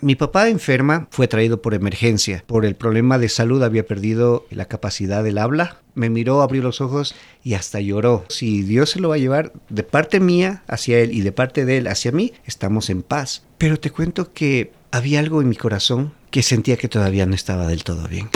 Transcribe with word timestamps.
Mi 0.00 0.14
papá 0.14 0.48
enferma, 0.48 1.08
fue 1.10 1.26
traído 1.26 1.60
por 1.60 1.74
emergencia. 1.74 2.44
Por 2.46 2.64
el 2.64 2.76
problema 2.76 3.18
de 3.18 3.28
salud 3.28 3.64
había 3.64 3.84
perdido 3.84 4.46
la 4.50 4.66
capacidad 4.66 5.24
del 5.24 5.38
habla. 5.38 5.78
Me 5.94 6.08
miró, 6.08 6.40
abrió 6.42 6.62
los 6.62 6.80
ojos 6.80 7.16
y 7.42 7.54
hasta 7.54 7.80
lloró. 7.80 8.24
Si 8.28 8.62
Dios 8.62 8.90
se 8.90 9.00
lo 9.00 9.08
va 9.08 9.16
a 9.16 9.18
llevar 9.18 9.52
de 9.68 9.82
parte 9.82 10.20
mía 10.20 10.62
hacia 10.68 11.00
él 11.00 11.12
y 11.12 11.22
de 11.22 11.32
parte 11.32 11.64
de 11.64 11.78
él 11.78 11.88
hacia 11.88 12.12
mí, 12.12 12.32
estamos 12.46 12.90
en 12.90 13.02
paz. 13.02 13.42
Pero 13.58 13.80
te 13.80 13.90
cuento 13.90 14.32
que 14.32 14.70
había 14.92 15.18
algo 15.18 15.42
en 15.42 15.48
mi 15.48 15.56
corazón 15.56 16.12
que 16.30 16.44
sentía 16.44 16.76
que 16.76 16.88
todavía 16.88 17.26
no 17.26 17.34
estaba 17.34 17.66
del 17.66 17.82
todo 17.82 18.06
bien. 18.06 18.28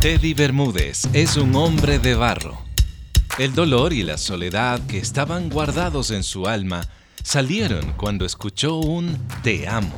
Teddy 0.00 0.34
Bermúdez 0.34 1.02
es 1.12 1.36
un 1.36 1.56
hombre 1.56 1.98
de 1.98 2.14
barro. 2.14 2.58
El 3.38 3.54
dolor 3.54 3.92
y 3.92 4.04
la 4.04 4.18
soledad 4.18 4.86
que 4.86 4.98
estaban 4.98 5.48
guardados 5.48 6.12
en 6.12 6.22
su 6.22 6.46
alma 6.46 6.82
salieron 7.22 7.92
cuando 7.96 8.24
escuchó 8.24 8.76
un 8.76 9.16
te 9.42 9.68
amo. 9.68 9.92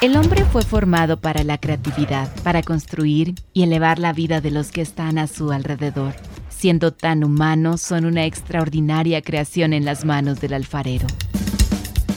El 0.00 0.16
hombre 0.16 0.44
fue 0.44 0.62
formado 0.62 1.20
para 1.20 1.44
la 1.44 1.58
creatividad, 1.58 2.34
para 2.42 2.62
construir 2.62 3.34
y 3.52 3.62
elevar 3.62 3.98
la 3.98 4.12
vida 4.12 4.40
de 4.40 4.50
los 4.50 4.70
que 4.70 4.80
están 4.80 5.18
a 5.18 5.26
su 5.26 5.52
alrededor. 5.52 6.14
Siendo 6.48 6.92
tan 6.92 7.24
humanos, 7.24 7.80
son 7.82 8.04
una 8.04 8.24
extraordinaria 8.24 9.22
creación 9.22 9.72
en 9.72 9.84
las 9.84 10.04
manos 10.04 10.40
del 10.40 10.54
alfarero. 10.54 11.06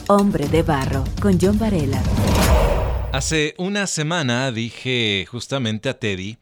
Hombre 0.06 0.48
de 0.48 0.62
Barro, 0.62 1.04
con 1.20 1.38
John 1.40 1.58
Varela. 1.58 2.02
Hace 3.12 3.54
una 3.58 3.86
semana 3.86 4.50
dije 4.50 5.26
justamente 5.30 5.88
a 5.88 5.98
Teddy 5.98 6.38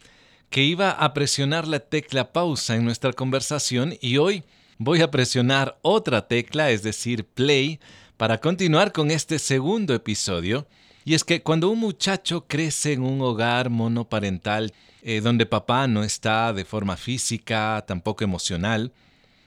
que 0.49 0.63
iba 0.63 0.91
a 0.91 1.13
presionar 1.15 1.67
la 1.67 1.81
tecla 1.81 2.33
pausa 2.33 2.77
en 2.77 2.85
nuestra 2.85 3.13
conversación 3.13 3.95
y 4.01 4.19
hoy 4.19 4.45
voy 4.79 5.01
a 5.01 5.11
presionar 5.11 5.79
otra 5.83 6.29
tecla, 6.29 6.71
es 6.71 6.83
decir, 6.83 7.25
play, 7.25 7.81
para 8.17 8.39
continuar 8.39 8.93
con 8.93 9.11
este 9.11 9.39
segundo 9.39 9.95
episodio. 9.95 10.67
Y 11.05 11.15
es 11.15 11.25
que 11.25 11.43
cuando 11.43 11.69
un 11.71 11.79
muchacho 11.79 12.47
crece 12.47 12.93
en 12.93 13.03
un 13.03 13.21
hogar 13.21 13.71
monoparental, 13.71 14.73
eh, 15.03 15.21
donde 15.21 15.47
papá 15.47 15.89
no 15.89 16.05
está 16.05 16.53
de 16.53 16.65
forma 16.65 16.97
física, 16.97 17.85
tampoco 17.87 18.23
emocional, 18.23 18.93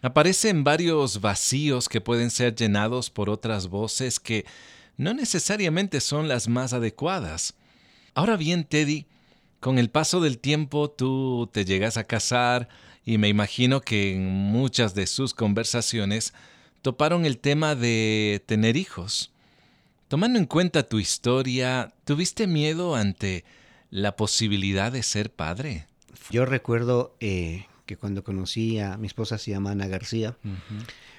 aparecen 0.01 0.63
varios 0.63 1.21
vacíos 1.21 1.87
que 1.87 2.01
pueden 2.01 2.29
ser 2.29 2.55
llenados 2.55 3.09
por 3.09 3.29
otras 3.29 3.69
voces 3.69 4.19
que 4.19 4.45
no 4.97 5.13
necesariamente 5.13 6.01
son 6.01 6.27
las 6.27 6.47
más 6.47 6.73
adecuadas. 6.73 7.53
Ahora 8.13 8.37
bien, 8.37 8.65
Teddy, 8.65 9.05
con 9.59 9.79
el 9.79 9.89
paso 9.89 10.21
del 10.21 10.37
tiempo 10.37 10.89
tú 10.89 11.49
te 11.51 11.65
llegas 11.65 11.97
a 11.97 12.03
casar 12.03 12.67
y 13.03 13.17
me 13.17 13.29
imagino 13.29 13.81
que 13.81 14.13
en 14.13 14.25
muchas 14.27 14.93
de 14.93 15.07
sus 15.07 15.33
conversaciones 15.33 16.33
toparon 16.85 17.25
el 17.25 17.39
tema 17.39 17.73
de 17.73 18.43
tener 18.45 18.77
hijos. 18.77 19.31
Tomando 20.07 20.37
en 20.37 20.45
cuenta 20.45 20.87
tu 20.87 20.99
historia, 20.99 21.91
¿tuviste 22.03 22.45
miedo 22.45 22.95
ante 22.95 23.43
la 23.89 24.15
posibilidad 24.15 24.91
de 24.91 25.01
ser 25.01 25.31
padre? 25.31 25.87
Yo 26.29 26.45
recuerdo 26.45 27.15
eh, 27.19 27.65
que 27.87 27.97
cuando 27.97 28.23
conocí 28.23 28.77
a 28.77 28.97
mi 28.97 29.07
esposa, 29.07 29.39
se 29.39 29.49
llama 29.49 29.71
Ana 29.71 29.87
García, 29.87 30.37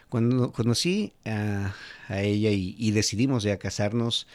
cuando 0.08 0.52
conocí 0.52 1.14
a, 1.24 1.74
ella 2.10 2.50
y, 2.52 2.90
decidimos 2.92 3.42
ya 3.42 3.56
casarnos, 3.56 4.28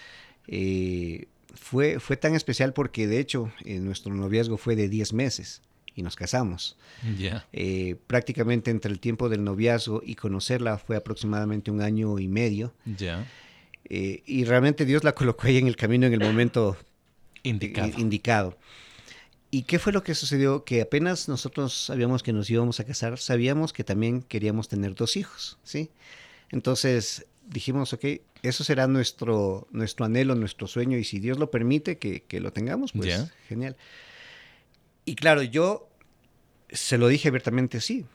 eh, 0.50 1.30
fue, 1.56 2.02
fue 2.02 2.18
tan 2.18 2.36
especial 2.36 2.73
porque 2.73 3.08
de 3.08 3.20
hecho 3.22 3.54
eh, 3.64 3.80
nuestro 3.80 4.14
noviazgo 4.14 4.58
fue 4.58 4.76
de 4.76 4.90
10 4.90 5.14
meses 5.14 5.62
y 5.95 6.03
nos 6.03 6.16
casamos. 6.16 6.78
Eh, 7.52 7.95
prácticamente 8.08 8.72
entre 8.72 8.92
el 8.92 9.00
tiempo 9.00 9.30
del 9.30 9.44
noviazgo 9.44 10.02
y 10.06 10.16
conocerla 10.16 10.78
fue 10.78 10.95
aproximadamente 10.95 11.72
un 11.72 11.81
año 11.81 12.20
y 12.20 12.28
medio. 12.28 12.73
Eh, 13.86 14.23
y 14.25 14.45
realmente 14.45 14.86
Dios 14.86 15.03
la 15.03 15.11
colocó 15.16 15.48
ahí 15.48 15.58
en 15.58 15.67
el 15.67 15.75
camino 15.75 16.08
en 16.08 16.14
el 16.14 16.20
momento 16.20 16.78
indicado. 17.44 17.92
indicado. 17.98 18.58
¿Y 19.53 19.64
qué 19.64 19.80
fue 19.80 19.92
lo 19.92 20.02
que 20.02 20.16
sucedió? 20.16 20.64
Que 20.64 20.81
apenas 20.81 21.28
nosotros 21.28 21.73
sabíamos 21.73 22.23
que 22.23 22.31
nos 22.31 22.50
íbamos 22.50 22.80
a 22.80 22.86
casar, 22.86 23.17
sabíamos 23.17 23.73
que 23.73 23.83
también 23.83 24.21
queríamos 24.21 24.70
tener 24.70 24.95
dos 24.95 25.17
hijos, 25.17 25.58
¿sí? 25.64 25.89
Entonces 26.52 27.26
dijimos, 27.49 27.92
ok, 27.92 28.05
eso 28.43 28.64
será 28.64 28.87
nuestro, 28.87 29.67
nuestro 29.71 30.05
anhelo, 30.05 30.36
nuestro 30.36 30.67
sueño, 30.67 30.98
y 30.98 31.04
si 31.04 31.20
Dios 31.20 31.37
lo 31.37 31.52
permite 31.52 31.98
que, 31.98 32.39
lo 32.39 32.54
tengamos, 32.54 32.93
pues 32.93 33.30
genial. 33.49 33.76
Y 35.06 35.16
claro, 35.16 35.42
yo 35.42 35.89
se 36.70 36.98
lo 36.98 37.08
dije 37.08 37.28
abiertamente, 37.28 37.82
sí, 37.82 38.06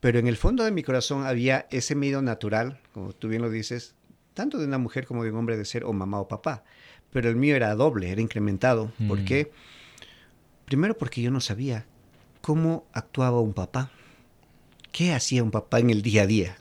pero 0.00 0.18
en 0.18 0.26
el 0.26 0.36
fondo 0.36 0.64
de 0.64 0.70
mi 0.70 0.82
corazón 0.82 1.24
había 1.24 1.66
ese 1.70 1.94
miedo 1.94 2.20
natural, 2.20 2.80
como 2.92 3.12
tú 3.12 3.28
bien 3.28 3.42
lo 3.42 3.50
dices, 3.50 3.94
tanto 4.34 4.58
de 4.58 4.66
una 4.66 4.78
mujer 4.78 5.06
como 5.06 5.24
de 5.24 5.30
un 5.30 5.36
hombre 5.36 5.56
de 5.56 5.64
ser 5.64 5.84
o 5.84 5.92
mamá 5.92 6.20
o 6.20 6.28
papá. 6.28 6.64
Pero 7.10 7.30
el 7.30 7.36
mío 7.36 7.56
era 7.56 7.74
doble, 7.74 8.10
era 8.10 8.20
incrementado. 8.20 8.92
¿Por 9.08 9.20
mm. 9.20 9.24
qué? 9.24 9.52
Primero 10.64 10.98
porque 10.98 11.22
yo 11.22 11.30
no 11.30 11.40
sabía 11.40 11.86
cómo 12.40 12.86
actuaba 12.92 13.40
un 13.40 13.54
papá. 13.54 13.92
¿Qué 14.92 15.12
hacía 15.12 15.42
un 15.42 15.50
papá 15.50 15.78
en 15.78 15.90
el 15.90 16.02
día 16.02 16.22
a 16.22 16.26
día? 16.26 16.56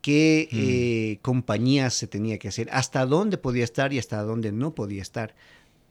¿Qué 0.00 0.48
mm. 0.50 0.56
eh, 0.58 1.18
compañías 1.22 1.94
se 1.94 2.06
tenía 2.06 2.38
que 2.38 2.48
hacer? 2.48 2.68
¿Hasta 2.72 3.04
dónde 3.04 3.36
podía 3.36 3.64
estar 3.64 3.92
y 3.92 3.98
hasta 3.98 4.22
dónde 4.22 4.52
no 4.52 4.74
podía 4.74 5.02
estar? 5.02 5.34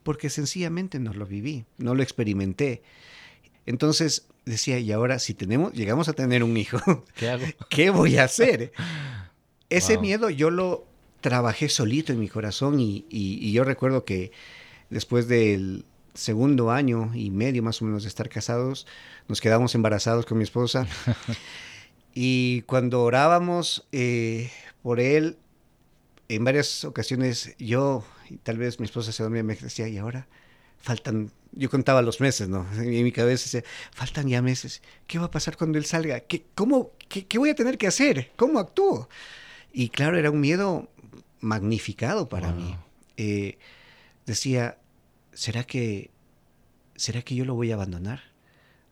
Porque 0.03 0.29
sencillamente 0.29 0.99
no 0.99 1.13
lo 1.13 1.25
viví, 1.25 1.65
no 1.77 1.95
lo 1.95 2.03
experimenté. 2.03 2.83
Entonces 3.65 4.27
decía, 4.45 4.79
y 4.79 4.91
ahora 4.91 5.19
si 5.19 5.33
tenemos, 5.33 5.73
llegamos 5.73 6.09
a 6.09 6.13
tener 6.13 6.43
un 6.43 6.57
hijo, 6.57 7.05
¿qué, 7.15 7.29
hago? 7.29 7.45
¿Qué 7.69 7.89
voy 7.89 8.17
a 8.17 8.25
hacer? 8.25 8.73
Ese 9.69 9.97
miedo 9.97 10.29
yo 10.29 10.51
lo 10.51 10.85
trabajé 11.21 11.69
solito 11.69 12.11
en 12.11 12.19
mi 12.19 12.27
corazón 12.27 12.79
y, 12.79 13.51
yo 13.51 13.63
recuerdo 13.63 14.03
que 14.03 14.31
después 14.89 15.27
del 15.27 15.85
segundo 16.13 16.69
año 16.69 17.11
y 17.15 17.31
medio 17.31 17.63
más 17.63 17.81
o 17.81 17.85
menos 17.85 18.03
de 18.03 18.09
estar 18.09 18.29
casados, 18.29 18.85
nos 19.27 19.41
quedamos 19.41 19.73
embarazados 19.73 20.25
con 20.25 20.37
mi 20.37 20.43
esposa. 20.43 20.85
y 22.13 22.61
cuando 22.63 23.01
orábamos 23.01 23.87
eh, 23.91 24.51
por 24.83 24.99
él, 24.99 25.37
en 26.27 26.43
varias 26.43 26.83
ocasiones 26.83 27.55
yo 27.57 28.03
y 28.29 28.37
tal 28.37 28.57
vez 28.57 28.79
mi 28.79 28.85
esposa 28.85 29.11
se 29.11 29.23
dormía 29.23 29.41
y 29.41 29.43
me 29.43 29.55
decía, 29.55 29.87
y 29.87 29.97
ahora 29.97 30.27
faltan, 30.83 31.31
yo 31.53 31.69
contaba 31.69 32.01
los 32.01 32.19
meses, 32.19 32.49
¿no? 32.49 32.67
En 32.77 33.03
mi 33.03 33.11
cabeza 33.11 33.45
decía, 33.45 33.69
faltan 33.91 34.27
ya 34.27 34.41
meses, 34.41 34.81
¿qué 35.07 35.17
va 35.17 35.25
a 35.25 35.31
pasar 35.31 35.57
cuando 35.57 35.77
él 35.77 35.85
salga? 35.85 36.19
¿Qué, 36.19 36.45
cómo, 36.55 36.91
qué, 37.07 37.37
voy 37.37 37.49
a 37.49 37.55
tener 37.55 37.77
que 37.77 37.87
hacer? 37.87 38.31
¿Cómo 38.35 38.59
actúo? 38.59 39.09
Y 39.71 39.89
claro, 39.89 40.17
era 40.17 40.29
un 40.29 40.39
miedo 40.39 40.89
magnificado 41.39 42.29
para 42.29 42.51
mí. 42.51 42.75
Eh, 43.17 43.57
decía, 44.25 44.77
¿será 45.33 45.63
que, 45.63 46.11
¿será 46.95 47.21
que 47.21 47.35
yo 47.35 47.45
lo 47.45 47.55
voy 47.55 47.71
a 47.71 47.75
abandonar? 47.75 48.32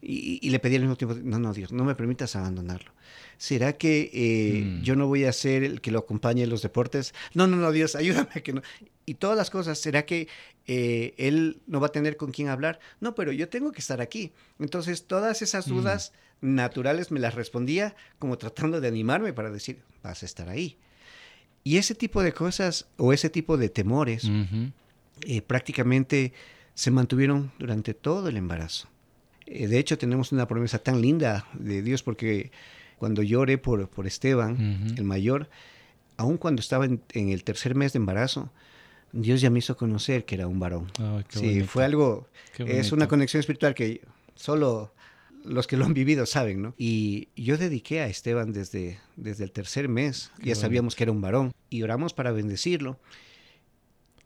Y, 0.01 0.39
y, 0.41 0.49
le 0.49 0.59
pedí 0.59 0.75
al 0.75 0.81
mismo 0.81 0.95
tiempo, 0.95 1.15
no, 1.21 1.37
no, 1.37 1.53
Dios, 1.53 1.71
no 1.71 1.83
me 1.83 1.93
permitas 1.93 2.35
abandonarlo. 2.35 2.91
¿Será 3.37 3.73
que 3.73 4.09
eh, 4.13 4.63
mm. 4.63 4.81
yo 4.81 4.95
no 4.95 5.07
voy 5.07 5.25
a 5.25 5.33
ser 5.33 5.63
el 5.63 5.79
que 5.79 5.91
lo 5.91 5.99
acompañe 5.99 6.43
en 6.43 6.49
los 6.49 6.63
deportes? 6.63 7.13
No, 7.33 7.45
no, 7.45 7.57
no, 7.57 7.71
Dios, 7.71 7.95
ayúdame 7.95 8.41
que 8.43 8.53
no 8.53 8.61
y 9.05 9.15
todas 9.15 9.37
las 9.37 9.49
cosas. 9.49 9.79
¿Será 9.79 10.05
que 10.05 10.27
eh, 10.67 11.13
él 11.17 11.59
no 11.67 11.79
va 11.79 11.87
a 11.87 11.91
tener 11.91 12.17
con 12.17 12.31
quién 12.31 12.47
hablar? 12.47 12.79
No, 12.99 13.15
pero 13.15 13.31
yo 13.31 13.49
tengo 13.49 13.71
que 13.71 13.79
estar 13.79 14.01
aquí. 14.01 14.31
Entonces, 14.59 15.05
todas 15.05 15.41
esas 15.41 15.67
mm. 15.67 15.71
dudas 15.71 16.13
naturales 16.41 17.11
me 17.11 17.19
las 17.19 17.35
respondía 17.35 17.95
como 18.19 18.37
tratando 18.37 18.81
de 18.81 18.87
animarme 18.87 19.33
para 19.33 19.51
decir, 19.51 19.81
vas 20.03 20.23
a 20.23 20.25
estar 20.25 20.49
ahí. 20.49 20.77
Y 21.63 21.77
ese 21.77 21.93
tipo 21.93 22.23
de 22.23 22.33
cosas 22.33 22.87
o 22.97 23.13
ese 23.13 23.29
tipo 23.29 23.57
de 23.57 23.69
temores 23.69 24.29
eh, 25.27 25.41
prácticamente 25.41 26.33
se 26.73 26.89
mantuvieron 26.89 27.51
durante 27.59 27.93
todo 27.93 28.29
el 28.29 28.37
embarazo. 28.37 28.87
Eh, 29.51 29.67
de 29.67 29.79
hecho, 29.79 29.97
tenemos 29.97 30.31
una 30.31 30.47
promesa 30.47 30.79
tan 30.79 31.01
linda 31.01 31.45
de 31.53 31.81
Dios 31.81 32.03
porque 32.03 32.51
cuando 32.97 33.21
lloré 33.21 33.57
por, 33.57 33.89
por 33.89 34.07
Esteban, 34.07 34.93
el 34.95 35.03
mayor, 35.03 35.49
aun 36.17 36.37
cuando 36.37 36.61
estaba 36.61 36.85
en, 36.85 37.01
el 37.13 37.43
tercer 37.43 37.75
mes 37.75 37.93
de 37.93 37.97
embarazo, 37.97 38.49
Dios 39.11 39.41
ya 39.41 39.49
me 39.49 39.59
hizo 39.59 39.75
conocer 39.75 40.23
que 40.23 40.35
era 40.35 40.47
un 40.47 40.59
varón. 40.59 40.87
sí, 41.29 41.63
fue 41.63 41.83
algo, 41.83 42.27
es 42.57 42.91
una 42.91 43.07
conexión 43.07 43.39
espiritual 43.39 43.73
que 43.73 44.01
solo 44.35 44.93
los 45.43 45.67
que 45.67 45.75
lo 45.75 45.85
han 45.85 45.93
vivido 45.93 46.25
saben, 46.25 46.61
¿no? 46.61 46.75
Y 46.77 47.27
yo 47.35 47.57
dediqué 47.57 48.01
a 48.01 48.07
Esteban 48.07 48.53
desde, 48.53 48.99
desde 49.17 49.43
el 49.43 49.51
tercer 49.51 49.89
mes, 49.89 50.31
ya 50.41 50.55
sabíamos 50.55 50.95
que 50.95 51.03
era 51.03 51.11
un 51.11 51.21
varón, 51.21 51.51
y 51.69 51.81
oramos 51.81 52.13
para 52.13 52.31
bendecirlo. 52.31 52.99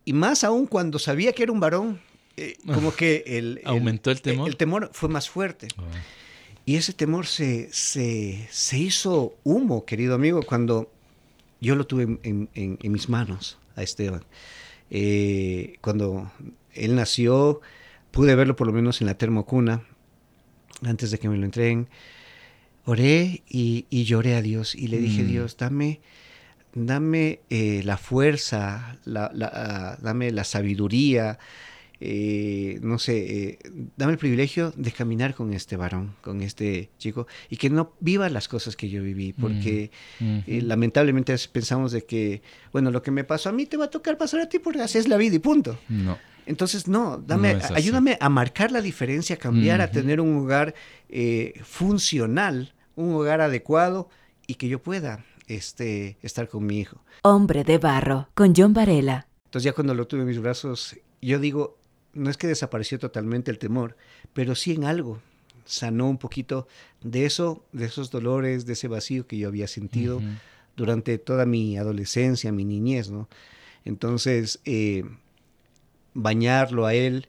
Y 0.03 0.13
más 0.13 0.43
aún 0.43 0.67
cuando 0.67 0.99
sabía 0.99 1.33
que 1.33 1.43
era 1.43 1.51
un 1.51 1.59
varón, 1.59 1.99
eh, 2.37 2.57
como 2.65 2.93
que 2.93 3.23
el, 3.25 3.61
aumentó 3.65 4.11
el, 4.11 4.21
temor. 4.21 4.47
El, 4.49 4.57
temor 4.57 4.89
fue 4.93 5.09
más 5.09 5.29
fuerte. 5.29 5.67
Ah. 5.77 5.83
Y 6.65 6.77
ese 6.77 6.93
temor 6.93 7.27
se, 7.27 7.71
se, 7.71 8.47
se, 8.49 8.77
hizo 8.77 9.35
humo, 9.43 9.85
querido 9.85 10.15
amigo, 10.15 10.41
cuando 10.41 10.91
yo 11.61 11.75
lo 11.75 11.85
tuve 11.85 12.03
en, 12.03 12.49
en, 12.53 12.79
en 12.81 12.91
mis 12.91 13.07
manos 13.07 13.59
a 13.75 13.83
Esteban. 13.83 14.23
Eh, 14.89 15.77
cuando 15.81 16.31
él 16.73 16.95
nació, 16.95 17.61
pude 18.11 18.35
verlo 18.35 18.55
por 18.55 18.67
lo 18.67 18.73
menos 18.73 19.01
en 19.01 19.07
la 19.07 19.17
termocuna, 19.17 19.83
antes 20.83 21.11
de 21.11 21.19
que 21.19 21.29
me 21.29 21.37
lo 21.37 21.45
entreguen. 21.45 21.87
Oré 22.85 23.43
y, 23.49 24.03
lloré 24.03 24.35
a 24.35 24.41
Dios 24.41 24.75
y 24.75 24.87
le 24.87 24.99
dije, 24.99 25.23
mm. 25.23 25.27
Dios, 25.27 25.57
dame, 25.57 26.01
dame 26.73 27.39
eh, 27.49 27.81
la 27.83 27.97
fuerza, 27.97 28.99
la, 29.05 29.97
dame 30.01 30.31
la 30.31 30.43
sabiduría, 30.43 31.39
eh, 32.07 32.79
no 32.81 32.99
sé, 32.99 33.17
eh, 33.17 33.59
dame 33.97 34.13
el 34.13 34.17
privilegio 34.17 34.71
de 34.75 34.91
caminar 34.91 35.33
con 35.33 35.53
este 35.53 35.75
varón, 35.75 36.15
con 36.21 36.41
este 36.41 36.89
chico, 36.97 37.27
y 37.49 37.57
que 37.57 37.69
no 37.69 37.93
viva 37.99 38.29
las 38.29 38.47
cosas 38.47 38.75
que 38.75 38.89
yo 38.89 39.01
viví, 39.03 39.33
porque 39.33 39.91
lamentablemente 40.45 41.35
pensamos 41.51 41.91
de 41.91 42.05
que, 42.05 42.41
bueno, 42.71 42.91
lo 42.91 43.01
que 43.01 43.11
me 43.11 43.23
pasó 43.23 43.49
a 43.49 43.51
mí 43.51 43.65
te 43.65 43.77
va 43.77 43.85
a 43.85 43.89
tocar 43.89 44.17
pasar 44.17 44.41
a 44.41 44.49
ti 44.49 44.59
porque 44.59 44.81
así 44.81 44.97
es 44.97 45.07
la 45.07 45.17
vida 45.17 45.35
y 45.35 45.39
punto. 45.39 45.77
No. 45.89 46.17
Entonces, 46.45 46.87
no, 46.87 47.17
dame, 47.17 47.57
ayúdame 47.73 48.17
a 48.21 48.29
marcar 48.29 48.71
la 48.71 48.81
diferencia, 48.81 49.35
a 49.35 49.39
cambiar, 49.39 49.81
a 49.81 49.89
tener 49.89 50.21
un 50.21 50.37
hogar 50.37 50.75
funcional, 51.63 52.73
un 52.95 53.13
hogar 53.13 53.41
adecuado 53.41 54.09
y 54.47 54.55
que 54.55 54.67
yo 54.67 54.81
pueda 54.81 55.25
este, 55.47 56.17
estar 56.21 56.47
con 56.47 56.65
mi 56.65 56.79
hijo. 56.79 57.01
Hombre 57.23 57.63
de 57.63 57.77
barro, 57.77 58.29
con 58.33 58.53
John 58.55 58.73
Varela. 58.73 59.27
Entonces 59.45 59.63
ya 59.63 59.73
cuando 59.73 59.93
lo 59.93 60.07
tuve 60.07 60.21
en 60.21 60.27
mis 60.27 60.39
brazos, 60.39 60.95
yo 61.21 61.39
digo, 61.39 61.77
no 62.15 62.29
es 62.29 62.37
que 62.37 62.47
desapareció 62.47 62.97
totalmente 62.97 63.51
el 63.51 63.59
temor, 63.59 63.95
pero 64.33 64.55
sí 64.55 64.73
en 64.73 64.85
algo 64.85 65.21
sanó 65.65 66.09
un 66.09 66.17
poquito 66.17 66.67
de 67.01 67.25
eso, 67.25 67.63
de 67.71 67.85
esos 67.85 68.11
dolores, 68.11 68.65
de 68.65 68.73
ese 68.73 68.87
vacío 68.87 69.27
que 69.27 69.37
yo 69.37 69.47
había 69.47 69.67
sentido 69.67 70.21
durante 70.75 71.17
toda 71.17 71.45
mi 71.45 71.77
adolescencia, 71.77 72.51
mi 72.51 72.65
niñez, 72.65 73.09
¿no? 73.09 73.27
Entonces, 73.83 74.59
eh, 74.65 75.03
bañarlo 76.13 76.85
a 76.85 76.93
él, 76.93 77.27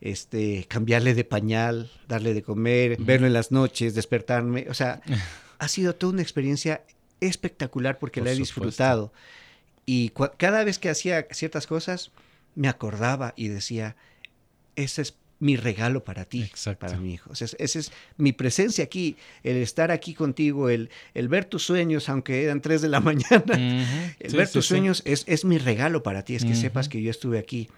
este, 0.00 0.66
cambiarle 0.68 1.14
de 1.14 1.24
pañal, 1.24 1.90
darle 2.06 2.34
de 2.34 2.42
comer, 2.42 2.96
verlo 3.00 3.26
en 3.26 3.32
las 3.32 3.50
noches, 3.52 3.94
despertarme, 3.94 4.66
o 4.70 4.74
sea, 4.74 5.02
ha 5.58 5.68
sido 5.68 5.94
toda 5.94 6.12
una 6.12 6.22
experiencia 6.22 6.82
espectacular 7.20 7.98
porque 7.98 8.20
la 8.20 8.32
he 8.32 8.36
disfrutado. 8.36 9.12
Y 9.86 10.12
cada 10.36 10.64
vez 10.64 10.78
que 10.78 10.90
hacía 10.90 11.26
ciertas 11.30 11.66
cosas, 11.66 12.10
me 12.54 12.68
acordaba 12.68 13.34
y 13.36 13.48
decía, 13.48 13.96
ese 14.78 15.02
es 15.02 15.14
mi 15.40 15.56
regalo 15.56 16.02
para 16.02 16.24
ti, 16.24 16.50
para 16.78 16.98
mi 16.98 17.14
hijo. 17.14 17.30
O 17.30 17.32
esa 17.32 17.56
es 17.58 17.92
mi 18.16 18.32
presencia 18.32 18.84
aquí, 18.84 19.16
el 19.44 19.56
estar 19.58 19.90
aquí 19.90 20.14
contigo, 20.14 20.68
el, 20.68 20.90
el 21.14 21.28
ver 21.28 21.44
tus 21.44 21.64
sueños, 21.64 22.08
aunque 22.08 22.42
eran 22.42 22.60
tres 22.60 22.82
de 22.82 22.88
la 22.88 23.00
mañana, 23.10 23.86
el 24.18 24.36
ver 24.36 24.50
tus 24.50 24.66
sueños 24.66 25.02
es, 25.04 25.24
es, 25.26 25.44
mi 25.44 25.58
regalo 25.58 26.02
para 26.02 26.24
ti, 26.24 26.34
es 26.34 26.44
que 26.44 26.54
sepas 26.54 26.88
que 26.88 27.02
yo 27.02 27.10
estuve 27.10 27.38
aquí 27.38 27.68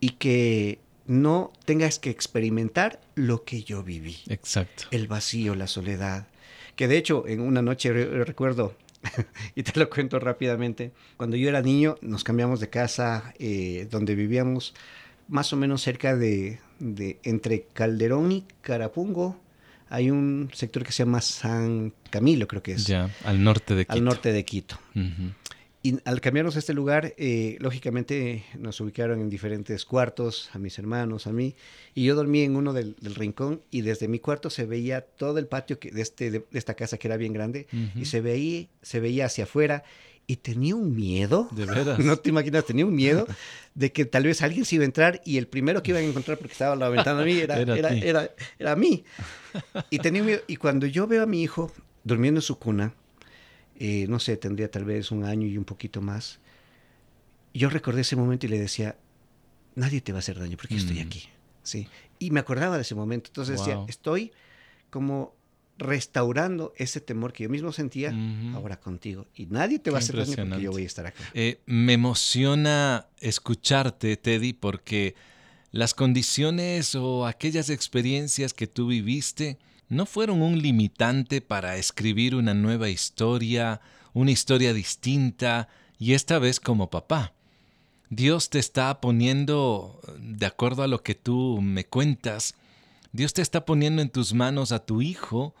y 0.00 0.10
que 0.10 0.78
no 1.06 1.52
tengas 1.64 1.98
que 1.98 2.10
experimentar 2.10 3.00
lo 3.14 3.44
que 3.44 3.62
yo 3.62 3.82
viví. 3.82 4.18
Exacto. 4.28 4.84
El 4.90 5.06
vacío, 5.06 5.54
la 5.54 5.66
soledad, 5.66 6.28
que 6.76 6.88
de 6.88 6.98
hecho 6.98 7.26
en 7.26 7.40
una 7.40 7.62
noche 7.62 7.92
recuerdo, 7.92 8.76
y 9.54 9.62
te 9.62 9.78
lo 9.78 9.88
cuento 9.88 10.18
rápidamente, 10.18 10.92
cuando 11.16 11.36
yo 11.36 11.48
era 11.48 11.62
niño 11.62 11.96
nos 12.00 12.24
cambiamos 12.24 12.60
de 12.60 12.70
casa 12.70 13.34
eh, 13.38 13.86
donde 13.90 14.14
vivíamos 14.14 14.74
más 15.28 15.52
o 15.52 15.56
menos 15.56 15.82
cerca 15.82 16.16
de, 16.16 16.60
entre 17.22 17.66
Calderón 17.72 18.32
y 18.32 18.44
Carapungo. 18.60 19.40
Hay 19.88 20.10
un 20.10 20.50
sector 20.52 20.82
que 20.84 20.92
se 20.92 21.04
llama 21.04 21.20
San 21.20 21.92
Camilo, 22.10 22.48
creo 22.48 22.62
que 22.62 22.72
es. 22.72 22.86
Ya, 22.86 23.10
al 23.24 23.42
norte 23.44 23.74
de 23.74 23.84
Quito. 23.84 23.92
Al 23.92 24.04
norte 24.04 24.32
de 24.32 24.44
Quito. 24.44 24.78
Y 25.86 25.98
al 26.06 26.22
cambiarnos 26.22 26.56
a 26.56 26.60
este 26.60 26.72
lugar, 26.72 27.12
eh, 27.18 27.58
lógicamente 27.60 28.42
nos 28.58 28.80
ubicaron 28.80 29.20
en 29.20 29.28
diferentes 29.28 29.84
cuartos, 29.84 30.48
a 30.54 30.58
mis 30.58 30.78
hermanos, 30.78 31.26
a 31.26 31.32
mí, 31.32 31.56
y 31.94 32.04
yo 32.04 32.14
dormí 32.14 32.40
en 32.40 32.56
uno 32.56 32.72
del, 32.72 32.96
rincón 33.02 33.60
y 33.70 33.82
desde 33.82 34.08
mi 34.08 34.18
cuarto 34.18 34.48
se 34.48 34.64
veía 34.64 35.02
todo 35.02 35.38
el 35.38 35.46
patio 35.46 35.78
que, 35.78 35.90
de, 35.90 36.00
este, 36.00 36.30
de, 36.30 36.46
esta 36.52 36.72
casa 36.72 36.96
que 36.96 37.06
era 37.06 37.18
bien 37.18 37.34
grande 37.34 37.66
y 37.94 38.06
se 38.06 38.22
veía, 38.22 38.66
se 38.80 38.98
veía 38.98 39.26
hacia 39.26 39.44
afuera 39.44 39.84
y 40.26 40.36
tenía 40.36 40.74
un 40.74 40.94
miedo. 40.94 41.48
De 41.50 41.66
veras. 41.66 41.98
No 42.04 42.16
te 42.16 42.30
imaginas, 42.30 42.64
tenía 42.64 42.86
un 42.86 42.94
miedo 42.94 43.26
de 43.74 43.92
que 43.92 44.04
tal 44.04 44.24
vez 44.24 44.42
alguien 44.42 44.64
se 44.64 44.76
iba 44.76 44.82
a 44.82 44.86
entrar 44.86 45.20
y 45.24 45.38
el 45.38 45.46
primero 45.46 45.82
que 45.82 45.90
iban 45.90 46.04
a 46.04 46.06
encontrar 46.06 46.38
porque 46.38 46.52
estaba 46.52 46.76
la 46.76 46.88
ventana 46.88 47.22
a 47.22 47.24
mí 47.24 47.38
era, 47.38 47.58
era, 47.58 47.76
era, 47.76 48.30
era, 48.58 48.72
a 48.72 48.76
mí. 48.76 49.04
Y 49.90 49.98
tenía 49.98 50.22
miedo. 50.22 50.40
Y 50.46 50.56
cuando 50.56 50.86
yo 50.86 51.06
veo 51.06 51.22
a 51.22 51.26
mi 51.26 51.42
hijo 51.42 51.72
durmiendo 52.04 52.38
en 52.38 52.42
su 52.42 52.58
cuna, 52.58 52.94
eh, 53.76 54.06
no 54.08 54.18
sé, 54.18 54.36
tendría 54.36 54.70
tal 54.70 54.84
vez 54.84 55.10
un 55.10 55.24
año 55.24 55.46
y 55.46 55.58
un 55.58 55.64
poquito 55.64 56.00
más. 56.00 56.38
Yo 57.52 57.70
recordé 57.70 58.00
ese 58.00 58.16
momento 58.16 58.46
y 58.46 58.48
le 58.48 58.58
decía, 58.58 58.96
nadie 59.74 60.00
te 60.00 60.12
va 60.12 60.18
a 60.18 60.20
hacer 60.20 60.38
daño 60.38 60.56
porque 60.56 60.76
estoy 60.76 60.98
mm. 61.02 61.06
aquí. 61.06 61.28
¿sí? 61.62 61.88
Y 62.18 62.30
me 62.30 62.40
acordaba 62.40 62.76
de 62.76 62.82
ese 62.82 62.94
momento. 62.94 63.28
Entonces 63.30 63.58
decía, 63.58 63.84
estoy 63.88 64.32
como 64.90 65.34
restaurando 65.76 66.72
ese 66.76 67.00
temor 67.00 67.32
que 67.32 67.44
yo 67.44 67.50
mismo 67.50 67.72
sentía 67.72 68.14
ahora 68.54 68.78
contigo. 68.78 69.26
Y 69.34 69.46
nadie 69.46 69.78
te 69.78 69.90
va 69.90 69.98
a 69.98 70.00
hacer 70.00 70.16
daño 70.16 70.34
porque 70.36 70.62
yo 70.62 70.70
voy 70.70 70.82
a 70.82 70.86
estar 70.86 71.06
acá. 71.06 71.24
Eh, 71.34 71.60
me 71.66 71.94
emociona 71.94 73.06
escucharte, 73.20 74.16
Teddy, 74.16 74.52
porque 74.52 75.14
las 75.72 75.94
condiciones 75.94 76.94
o 76.94 77.26
aquellas 77.26 77.70
experiencias 77.70 78.54
que 78.54 78.66
tú 78.66 78.86
viviste, 78.86 79.58
no 79.88 80.06
fueron 80.06 80.42
un 80.42 80.60
limitante 80.60 81.40
para 81.40 81.76
escribir 81.76 82.34
una 82.34 82.54
nueva 82.54 82.88
historia, 82.88 83.80
una 84.12 84.30
historia 84.30 84.72
distinta, 84.72 85.68
y 85.98 86.12
esta 86.12 86.38
vez 86.38 86.60
como 86.60 86.90
papá. 86.90 87.32
Dios 88.10 88.50
te 88.50 88.58
está 88.58 89.00
poniendo, 89.00 90.00
de 90.18 90.46
acuerdo 90.46 90.82
a 90.82 90.88
lo 90.88 91.02
que 91.02 91.14
tú 91.14 91.60
me 91.60 91.84
cuentas, 91.84 92.54
Dios 93.14 93.32
te 93.32 93.42
está 93.42 93.64
poniendo 93.64 94.02
en 94.02 94.10
tus 94.10 94.34
manos 94.34 94.72
a 94.72 94.84
tu 94.84 95.00
hijo 95.00 95.54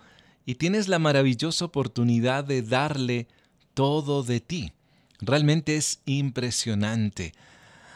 y 0.44 0.56
tienes 0.56 0.88
la 0.88 0.98
maravillosa 0.98 1.64
oportunidad 1.64 2.42
de 2.42 2.62
darle 2.62 3.28
todo 3.74 4.24
de 4.24 4.40
ti. 4.40 4.72
Realmente 5.20 5.76
es 5.76 6.00
impresionante. 6.04 7.32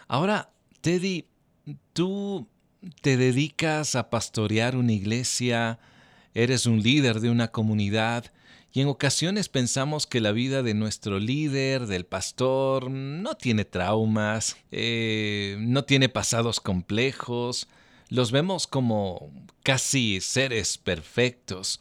Ahora, 0.06 0.52
Teddy, 0.81 1.26
tú 1.93 2.46
te 3.02 3.16
dedicas 3.16 3.96
a 3.96 4.10
pastorear 4.10 4.76
una 4.76 4.93
iglesia, 4.93 5.81
eres 6.34 6.66
un 6.66 6.81
líder 6.81 7.19
de 7.19 7.31
una 7.31 7.49
comunidad 7.49 8.26
y 8.72 8.81
en 8.81 8.87
ocasiones 8.87 9.49
pensamos 9.49 10.06
que 10.06 10.20
la 10.20 10.31
vida 10.31 10.62
de 10.62 10.75
nuestro 10.75 11.19
líder, 11.19 11.88
del 11.88 12.06
pastor, 12.06 12.93
no 12.93 13.34
tiene 13.34 13.64
traumas, 13.64 14.56
eh, 14.70 15.56
no 15.58 15.82
tiene 15.82 16.08
pasados 16.08 16.60
complejos, 16.60 17.66
los 18.08 18.32
vemos 18.32 18.66
como 18.66 19.31
casi 19.62 20.20
seres 20.20 20.78
perfectos. 20.78 21.81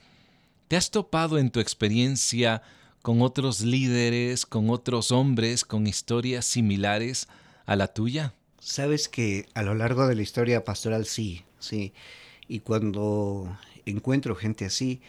¿Te 0.67 0.75
has 0.75 0.91
topado 0.91 1.37
en 1.37 1.49
tu 1.49 1.59
experiencia 1.59 2.61
con 3.01 3.21
otros 3.21 3.61
líderes, 3.61 4.45
con 4.45 4.69
otros 4.69 5.11
hombres 5.11 5.63
con 5.63 5.87
historias 5.87 6.45
similares 6.45 7.27
a 7.65 7.75
la 7.75 7.87
tuya? 7.87 8.33
Sabes 8.59 9.07
que 9.07 9.45
a 9.53 9.63
lo 9.63 9.75
largo 9.75 10.07
de 10.07 10.15
la 10.15 10.21
historia 10.21 10.65
pastoral 10.65 11.05
sí, 11.05 11.43
sí. 11.59 11.93
Y 12.49 12.59
cuando 12.59 13.57
encuentro 13.85 14.35
gente 14.35 14.65
así, 14.65 15.01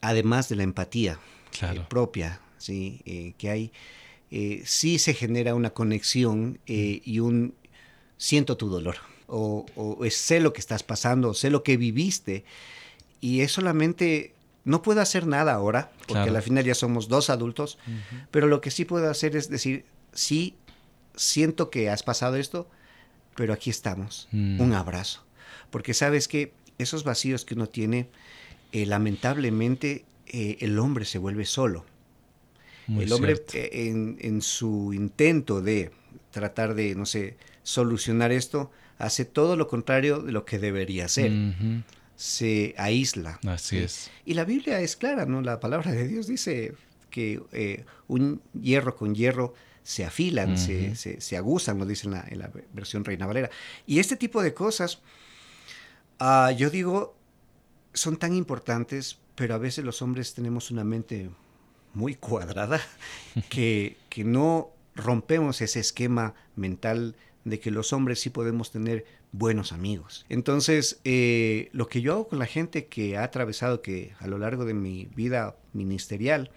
además 0.00 0.48
de 0.48 0.56
la 0.56 0.64
empatía 0.64 1.18
eh, 1.62 1.80
propia 1.88 2.40
¿sí? 2.58 3.00
Eh, 3.06 3.34
que 3.38 3.50
hay, 3.50 3.72
eh, 4.30 4.62
sí 4.66 4.98
se 4.98 5.14
genera 5.14 5.54
una 5.54 5.70
conexión 5.70 6.60
y 6.66 7.20
un 7.20 7.54
siento 8.16 8.56
tu 8.56 8.68
dolor, 8.68 8.96
o, 9.30 9.98
sé 10.10 10.40
lo 10.40 10.52
que 10.52 10.60
estás 10.60 10.82
pasando, 10.82 11.30
o 11.30 11.34
sé 11.34 11.50
lo 11.50 11.62
que 11.62 11.76
viviste, 11.76 12.44
y 13.20 13.40
es 13.40 13.52
solamente, 13.52 14.34
no 14.64 14.82
puedo 14.82 15.00
hacer 15.00 15.26
nada 15.26 15.52
ahora, 15.54 15.92
porque 16.06 16.28
al 16.30 16.42
final 16.42 16.64
ya 16.64 16.74
somos 16.74 17.08
dos 17.08 17.30
adultos, 17.30 17.78
pero 18.30 18.46
lo 18.46 18.60
que 18.60 18.70
sí 18.70 18.84
puedo 18.84 19.08
hacer 19.10 19.36
es 19.36 19.48
decir, 19.48 19.84
sí, 20.12 20.56
siento 21.14 21.70
que 21.70 21.90
has 21.90 22.02
pasado 22.02 22.36
esto, 22.36 22.68
pero 23.36 23.52
aquí 23.52 23.70
estamos, 23.70 24.28
mm. 24.32 24.60
un 24.60 24.72
abrazo, 24.74 25.24
porque 25.70 25.94
sabes 25.94 26.28
que 26.28 26.52
esos 26.78 27.04
vacíos 27.04 27.44
que 27.44 27.54
uno 27.54 27.68
tiene, 27.68 28.08
eh, 28.72 28.86
lamentablemente 28.86 30.04
eh, 30.26 30.58
el 30.60 30.78
hombre 30.78 31.04
se 31.04 31.18
vuelve 31.18 31.44
solo. 31.44 31.84
el 32.88 33.12
hombre 33.12 33.42
eh, 33.52 34.16
en, 34.18 34.42
su 34.42 34.92
intento 34.92 35.60
de 35.60 35.92
tratar 36.30 36.74
de, 36.74 36.94
no 36.94 37.06
sé, 37.06 37.36
solucionar 37.62 38.32
esto, 38.32 38.70
hace 39.00 39.24
todo 39.24 39.56
lo 39.56 39.68
contrario 39.68 40.20
de 40.20 40.32
lo 40.32 40.44
que 40.44 40.58
debería 40.58 41.06
hacer. 41.06 41.32
Se 42.16 42.74
aísla. 42.76 43.40
Así 43.46 43.78
es. 43.78 44.10
Y 44.24 44.34
la 44.34 44.44
Biblia 44.44 44.80
es 44.80 44.96
clara, 44.96 45.26
¿no? 45.26 45.40
La 45.40 45.58
palabra 45.58 45.92
de 45.92 46.06
Dios 46.06 46.26
dice 46.26 46.74
que 47.10 47.84
un 48.08 48.42
hierro 48.60 48.96
con 48.96 49.14
hierro 49.14 49.54
se 49.82 50.04
afilan, 50.04 50.58
se, 50.58 50.94
se, 50.94 51.36
aguzan, 51.36 51.78
lo 51.78 51.86
dice 51.86 52.06
en 52.06 52.12
la, 52.12 52.24
en 52.28 52.38
la, 52.38 52.50
versión 52.74 53.04
Reina 53.04 53.26
Valera. 53.26 53.50
Y 53.86 53.98
este 53.98 54.16
tipo 54.16 54.42
de 54.42 54.54
cosas 54.54 55.00
Ah, 56.22 56.52
yo 56.52 56.68
digo, 56.68 57.16
son 57.94 58.18
tan 58.18 58.34
importantes, 58.34 59.18
pero 59.36 59.54
a 59.54 59.58
veces 59.58 59.86
los 59.86 60.02
hombres 60.02 60.34
tenemos 60.34 60.70
una 60.70 60.84
mente 60.84 61.30
muy 61.94 62.14
cuadrada 62.14 62.78
que, 63.48 63.96
que 64.10 64.22
no 64.22 64.70
rompemos 64.94 65.62
ese 65.62 65.80
esquema 65.80 66.34
mental 66.56 67.16
de 67.44 67.58
que 67.60 67.70
los 67.70 67.92
hombres 67.92 68.20
sí 68.20 68.30
podemos 68.30 68.70
tener 68.70 69.04
buenos 69.32 69.72
amigos. 69.72 70.26
Entonces, 70.28 71.00
eh, 71.04 71.68
lo 71.72 71.88
que 71.88 72.02
yo 72.02 72.12
hago 72.12 72.28
con 72.28 72.38
la 72.38 72.46
gente 72.46 72.86
que 72.86 73.16
ha 73.16 73.24
atravesado, 73.24 73.82
que 73.82 74.12
a 74.18 74.26
lo 74.26 74.38
largo 74.38 74.64
de 74.64 74.74
mi 74.74 75.06
vida 75.14 75.56
ministerial, 75.72 76.50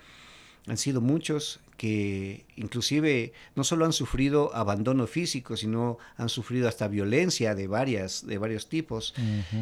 han 0.67 0.77
sido 0.77 1.01
muchos 1.01 1.59
que 1.77 2.45
inclusive 2.55 3.33
no 3.55 3.63
solo 3.63 3.85
han 3.85 3.93
sufrido 3.93 4.55
abandono 4.55 5.07
físico, 5.07 5.57
sino 5.57 5.97
han 6.15 6.29
sufrido 6.29 6.67
hasta 6.67 6.87
violencia 6.87 7.55
de, 7.55 7.67
varias, 7.67 8.25
de 8.25 8.37
varios 8.37 8.69
tipos. 8.69 9.13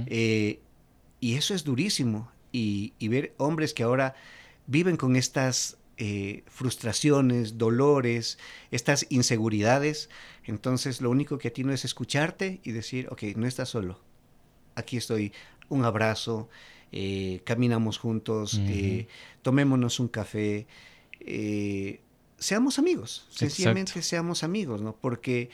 Eh, 0.08 0.60
y 1.20 1.36
eso 1.36 1.54
es 1.54 1.64
durísimo. 1.64 2.32
Y, 2.52 2.94
ver 3.08 3.34
hombres 3.38 3.74
que 3.74 3.84
ahora 3.84 4.14
viven 4.68 4.98
con 4.98 5.16
estas 5.16 5.78
eh, 6.04 6.44
frustraciones, 6.48 7.60
dolores, 7.60 8.40
estas 8.72 9.06
inseguridades, 9.10 10.10
entonces 10.46 11.00
lo 11.00 11.12
único 11.12 11.38
que 11.38 11.50
a 11.50 11.54
ti 11.54 11.64
no 11.64 11.74
es 11.74 11.86
escucharte 11.86 12.60
y 12.64 12.72
decir, 12.72 13.08
ok, 13.12 13.22
no 13.36 13.46
estás 13.46 13.70
solo, 13.70 14.02
aquí 14.74 14.98
estoy, 14.98 15.32
un 15.70 15.86
abrazo, 15.86 16.50
eh, 16.92 17.42
caminamos 17.44 18.00
juntos, 18.00 18.60
tomémonos 19.44 20.00
un 20.00 20.08
café, 20.08 20.66
eh, 21.20 22.02
seamos 22.40 22.80
amigos, 22.80 23.28
sencillamente 23.30 24.02
seamos 24.02 24.44
amigos, 24.44 24.82
¿no? 24.82 24.96
Porque 24.96 25.52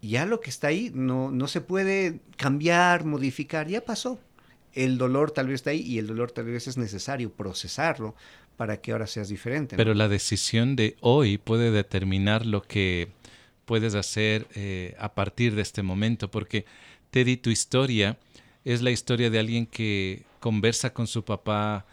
ya 0.00 0.26
lo 0.26 0.38
que 0.38 0.50
está 0.50 0.68
ahí 0.68 0.92
no, 0.94 1.32
no 1.32 1.48
se 1.48 1.60
puede 1.60 2.20
cambiar, 2.36 3.04
modificar, 3.04 3.66
ya 3.66 3.84
pasó. 3.84 4.20
El 4.72 4.98
dolor 4.98 5.32
tal 5.32 5.48
vez 5.48 5.56
está 5.56 5.70
ahí 5.70 5.80
y 5.80 5.98
el 5.98 6.06
dolor 6.06 6.30
tal 6.30 6.44
vez 6.44 6.68
es 6.68 6.76
necesario 6.76 7.32
procesarlo 7.32 8.14
para 8.60 8.78
que 8.78 8.92
ahora 8.92 9.06
seas 9.06 9.30
diferente. 9.30 9.74
Pero 9.74 9.94
la 9.94 10.06
decisión 10.06 10.76
de 10.76 10.94
hoy 11.00 11.38
puede 11.38 11.70
determinar 11.70 12.44
lo 12.44 12.60
que 12.60 13.08
puedes 13.64 13.94
hacer 13.94 14.48
eh, 14.54 14.94
a 14.98 15.14
partir 15.14 15.54
de 15.54 15.62
este 15.62 15.82
momento, 15.82 16.30
porque 16.30 16.66
Teddy, 17.10 17.38
tu 17.38 17.48
historia 17.48 18.18
es 18.66 18.82
la 18.82 18.90
historia 18.90 19.30
de 19.30 19.38
alguien 19.38 19.64
que 19.64 20.24
conversa 20.40 20.92
con 20.92 21.06
su 21.06 21.24
papá, 21.24 21.86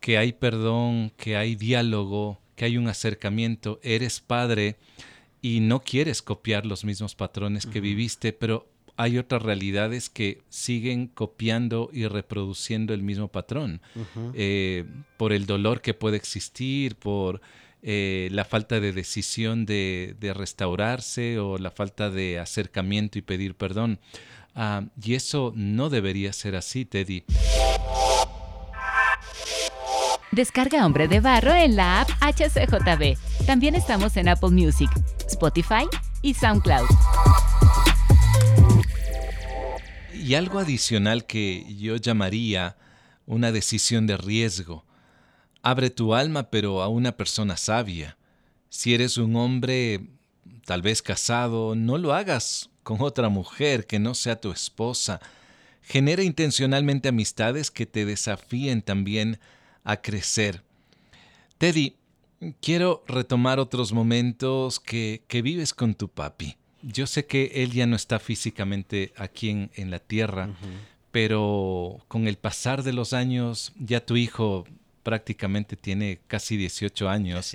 que 0.00 0.16
hay 0.16 0.32
perdón, 0.32 1.12
que 1.18 1.36
hay 1.36 1.56
diálogo, 1.56 2.40
que 2.56 2.64
hay 2.64 2.78
un 2.78 2.88
acercamiento, 2.88 3.78
eres 3.82 4.20
padre 4.20 4.76
y 5.42 5.60
no 5.60 5.82
quieres 5.82 6.22
copiar 6.22 6.64
los 6.64 6.86
mismos 6.86 7.14
patrones 7.14 7.66
que 7.66 7.82
viviste, 7.82 8.32
pero 8.32 8.66
hay 8.96 9.18
otras 9.18 9.42
realidades 9.42 10.08
que 10.08 10.42
siguen 10.48 11.08
copiando 11.08 11.90
y 11.92 12.06
reproduciendo 12.06 12.94
el 12.94 13.02
mismo 13.02 13.28
patrón, 13.28 13.80
eh, 14.34 14.84
por 15.16 15.32
el 15.32 15.46
dolor 15.46 15.80
que 15.80 15.94
puede 15.94 16.16
existir, 16.16 16.96
por 16.96 17.40
eh, 17.82 18.28
la 18.30 18.44
falta 18.44 18.80
de 18.80 18.92
decisión 18.92 19.66
de, 19.66 20.16
restaurarse 20.34 21.38
o 21.38 21.58
la 21.58 21.70
falta 21.70 22.10
de 22.10 22.38
acercamiento 22.38 23.18
y 23.18 23.22
pedir 23.22 23.54
perdón. 23.56 24.00
Ah, 24.54 24.84
y 25.02 25.14
eso 25.14 25.52
no 25.56 25.90
debería 25.90 26.32
ser 26.32 26.56
así, 26.56 26.84
Teddy. 26.84 27.24
Descarga 30.30 30.84
Hombre 30.84 31.08
de 31.08 31.20
Barro 31.20 31.52
en 31.52 31.76
la 31.76 32.00
app 32.00 32.10
HCJB. 32.20 33.16
También 33.46 33.74
estamos 33.74 34.16
en 34.16 34.28
Apple 34.28 34.50
Music, 34.50 34.90
Spotify 35.28 35.86
y 36.22 36.34
SoundCloud. 36.34 36.88
Y 40.14 40.34
algo 40.34 40.58
adicional 40.58 41.26
que 41.26 41.66
yo 41.76 41.96
llamaría 41.96 42.76
una 43.26 43.52
decisión 43.52 44.06
de 44.06 44.16
riesgo. 44.16 44.84
Abre 45.62 45.90
tu 45.90 46.14
alma 46.14 46.50
pero 46.50 46.82
a 46.82 46.88
una 46.88 47.16
persona 47.16 47.56
sabia. 47.56 48.16
Si 48.68 48.94
eres 48.94 49.18
un 49.18 49.36
hombre 49.36 50.00
tal 50.64 50.82
vez 50.82 51.02
casado, 51.02 51.74
no 51.74 51.98
lo 51.98 52.14
hagas 52.14 52.70
con 52.82 53.00
otra 53.00 53.28
mujer 53.28 53.86
que 53.86 53.98
no 53.98 54.14
sea 54.14 54.40
tu 54.40 54.52
esposa. 54.52 55.20
Genera 55.82 56.22
intencionalmente 56.22 57.08
amistades 57.08 57.70
que 57.70 57.86
te 57.86 58.04
desafíen 58.04 58.82
también 58.82 59.38
a 59.84 60.00
crecer. 60.00 60.62
Teddy, 61.58 61.96
quiero 62.60 63.04
retomar 63.06 63.58
otros 63.58 63.92
momentos 63.92 64.80
que, 64.80 65.22
vives 65.42 65.74
con 65.74 65.94
tu 65.94 66.08
papi. 66.08 66.56
Yo 66.86 67.06
sé 67.06 67.26
que 67.26 67.50
él 67.54 67.72
ya 67.72 67.86
no 67.86 67.96
está 67.96 68.18
físicamente 68.18 69.12
aquí 69.16 69.50
en, 69.50 69.90
la 69.90 69.98
tierra, 69.98 70.50
pero 71.10 72.00
con 72.08 72.28
el 72.28 72.36
pasar 72.36 72.82
de 72.82 72.92
los 72.92 73.12
años, 73.12 73.72
ya 73.78 74.04
tu 74.04 74.16
hijo 74.16 74.64
prácticamente 75.02 75.76
tiene 75.76 76.18
casi 76.26 76.56
18 76.56 77.08
años. 77.08 77.54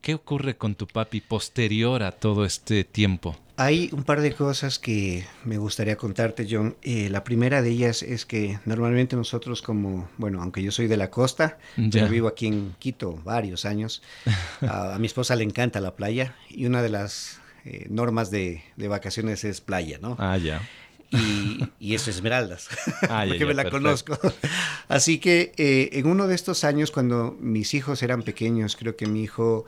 ¿Qué 0.00 0.14
ocurre 0.14 0.56
con 0.56 0.74
tu 0.76 0.86
papi 0.86 1.20
posterior 1.20 2.02
a 2.02 2.12
todo 2.12 2.44
este 2.44 2.84
tiempo? 2.84 3.36
Hay 3.56 3.90
un 3.92 4.04
par 4.04 4.22
de 4.22 4.32
cosas 4.32 4.78
que 4.78 5.26
me 5.44 5.58
gustaría 5.58 5.96
contarte, 5.96 6.46
John. 6.50 6.76
Eh, 6.80 7.10
la 7.10 7.24
primera 7.24 7.60
de 7.60 7.68
ellas 7.68 8.02
es 8.02 8.24
que 8.24 8.58
normalmente 8.64 9.16
nosotros 9.16 9.60
como, 9.60 10.08
bueno, 10.16 10.40
aunque 10.40 10.62
yo 10.62 10.72
soy 10.72 10.86
de 10.86 10.96
la 10.96 11.10
costa, 11.10 11.58
yo 11.76 12.08
vivo 12.08 12.28
aquí 12.28 12.46
en 12.46 12.74
Quito 12.78 13.16
varios 13.24 13.66
años, 13.66 14.02
a, 14.62 14.96
mi 14.98 15.06
esposa 15.06 15.36
le 15.36 15.44
encanta 15.44 15.80
la 15.80 15.94
playa 15.94 16.34
y 16.48 16.64
una 16.64 16.80
de 16.80 16.88
las 16.88 17.39
eh, 17.64 17.86
normas 17.90 18.30
de, 18.30 18.62
vacaciones 18.76 19.44
es 19.44 19.60
playa, 19.60 19.98
¿no? 20.00 20.16
Ah, 20.18 20.36
ya. 20.36 20.62
Y, 21.10 21.68
y 21.80 21.94
es 21.94 22.06
Esmeraldas, 22.06 22.68
ah, 23.08 23.24
porque 23.26 23.44
me 23.44 23.54
la 23.54 23.68
conozco. 23.68 24.18
Así 24.88 25.18
que 25.18 25.52
eh, 25.56 25.90
en 25.94 26.06
uno 26.06 26.28
de 26.28 26.34
estos 26.34 26.62
años, 26.64 26.90
cuando 26.90 27.36
mis 27.40 27.74
hijos 27.74 28.02
eran 28.02 28.22
pequeños, 28.22 28.76
creo 28.76 28.96
que 28.96 29.06
mi 29.06 29.22
hijo 29.22 29.66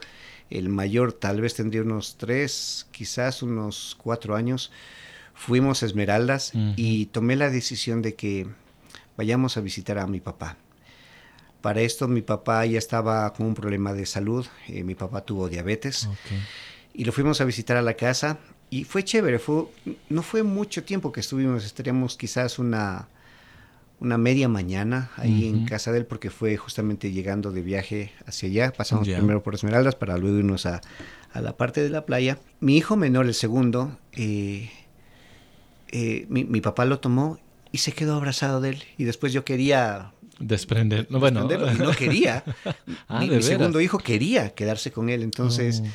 el 0.50 0.68
mayor 0.68 1.12
tal 1.12 1.40
vez 1.40 1.54
tendría 1.54 1.82
unos 1.82 2.16
tres, 2.16 2.86
quizás 2.92 3.42
unos 3.42 3.96
cuatro 4.00 4.36
años, 4.36 4.70
fuimos 5.34 5.82
a 5.82 5.86
Esmeraldas 5.86 6.52
y 6.76 7.06
tomé 7.06 7.36
la 7.36 7.50
decisión 7.50 8.02
de 8.02 8.14
que 8.14 8.46
vayamos 9.16 9.56
a 9.56 9.60
visitar 9.60 9.98
a 9.98 10.06
mi 10.06 10.20
papá. 10.20 10.56
Para 11.62 11.80
esto 11.80 12.08
mi 12.08 12.22
papá 12.22 12.66
ya 12.66 12.78
estaba 12.78 13.32
con 13.32 13.46
un 13.46 13.54
problema 13.54 13.92
de 13.92 14.04
salud, 14.04 14.46
eh, 14.68 14.84
mi 14.84 14.94
papá 14.94 15.24
tuvo 15.24 15.48
diabetes 15.48 16.08
y 16.94 17.04
lo 17.04 17.12
fuimos 17.12 17.40
a 17.40 17.44
visitar 17.44 17.76
a 17.76 17.82
la 17.82 17.94
casa 17.94 18.38
y 18.70 18.84
fue 18.84 19.04
chévere, 19.04 19.38
fue, 19.38 19.64
no 20.08 20.22
fue 20.22 20.42
mucho 20.42 20.84
tiempo 20.84 21.12
que 21.12 21.20
estuvimos, 21.20 21.64
estaríamos 21.64 22.16
quizás 22.16 22.58
una 22.58 23.08
una 24.02 24.18
media 24.18 24.48
mañana 24.48 25.12
ahí 25.16 25.46
en 25.46 25.64
casa 25.64 25.92
de 25.92 25.98
él 25.98 26.06
porque 26.06 26.28
fue 26.28 26.56
justamente 26.56 27.12
llegando 27.12 27.52
de 27.52 27.62
viaje 27.62 28.10
hacia 28.26 28.48
allá. 28.48 28.72
Pasamos 28.72 29.06
primero 29.06 29.44
por 29.44 29.54
Esmeraldas 29.54 29.94
para 29.94 30.18
luego 30.18 30.38
irnos 30.38 30.66
a, 30.66 30.80
la 31.34 31.56
parte 31.56 31.84
de 31.84 31.88
la 31.88 32.04
playa. 32.04 32.40
Mi 32.58 32.76
hijo 32.76 32.96
menor, 32.96 33.26
el 33.26 33.34
segundo, 33.34 33.96
eh, 34.14 34.70
eh, 35.92 36.26
mi, 36.28 36.60
papá 36.60 36.84
lo 36.84 36.98
tomó 36.98 37.38
y 37.70 37.78
se 37.78 37.92
quedó 37.92 38.16
abrazado 38.16 38.60
de 38.60 38.70
él. 38.70 38.82
Y 38.98 39.04
después 39.04 39.32
yo 39.32 39.44
quería... 39.44 40.10
Desprender. 40.40 41.06
No, 41.08 41.20
bueno. 41.20 41.48
Y 41.48 41.78
no 41.78 41.92
quería. 41.92 42.42
Ah, 43.08 43.20
mi, 43.20 43.40
segundo 43.40 43.80
hijo 43.80 43.98
quería 43.98 44.50
quedarse 44.50 44.90
con 44.90 45.10
él. 45.10 45.22
Entonces... 45.22 45.80
Oh. 45.84 45.88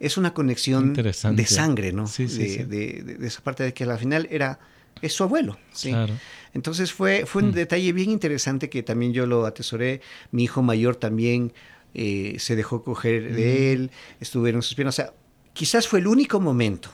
Es 0.00 0.16
una 0.16 0.32
conexión 0.32 0.94
de 0.94 1.46
sangre, 1.46 1.92
¿no? 1.92 2.06
Sí, 2.06 2.28
sí, 2.28 2.58
de, 2.58 3.02
de, 3.18 3.26
esa 3.26 3.42
parte 3.42 3.64
de 3.64 3.74
que 3.74 3.84
al 3.84 3.98
final 3.98 4.28
era 4.30 4.60
es 5.02 5.12
su 5.12 5.24
abuelo. 5.24 5.58
¿sí? 5.72 5.90
Claro. 5.90 6.14
Entonces 6.54 6.92
fue, 6.92 7.26
fue 7.26 7.42
un 7.42 7.50
mm. 7.50 7.54
detalle 7.54 7.92
bien 7.92 8.10
interesante 8.10 8.70
que 8.70 8.82
también 8.82 9.12
yo 9.12 9.26
lo 9.26 9.46
atesoré. 9.46 10.00
Mi 10.30 10.44
hijo 10.44 10.62
mayor 10.62 10.96
también 10.96 11.52
eh, 11.94 12.36
se 12.38 12.56
dejó 12.56 12.82
coger 12.82 13.34
de 13.34 13.42
mm. 13.42 13.72
él, 13.72 13.90
estuvieron 14.20 14.62
sus 14.62 14.74
piernas. 14.74 14.94
O 14.94 15.02
sea, 15.02 15.14
quizás 15.52 15.88
fue 15.88 16.00
el 16.00 16.06
único 16.06 16.40
momento 16.40 16.90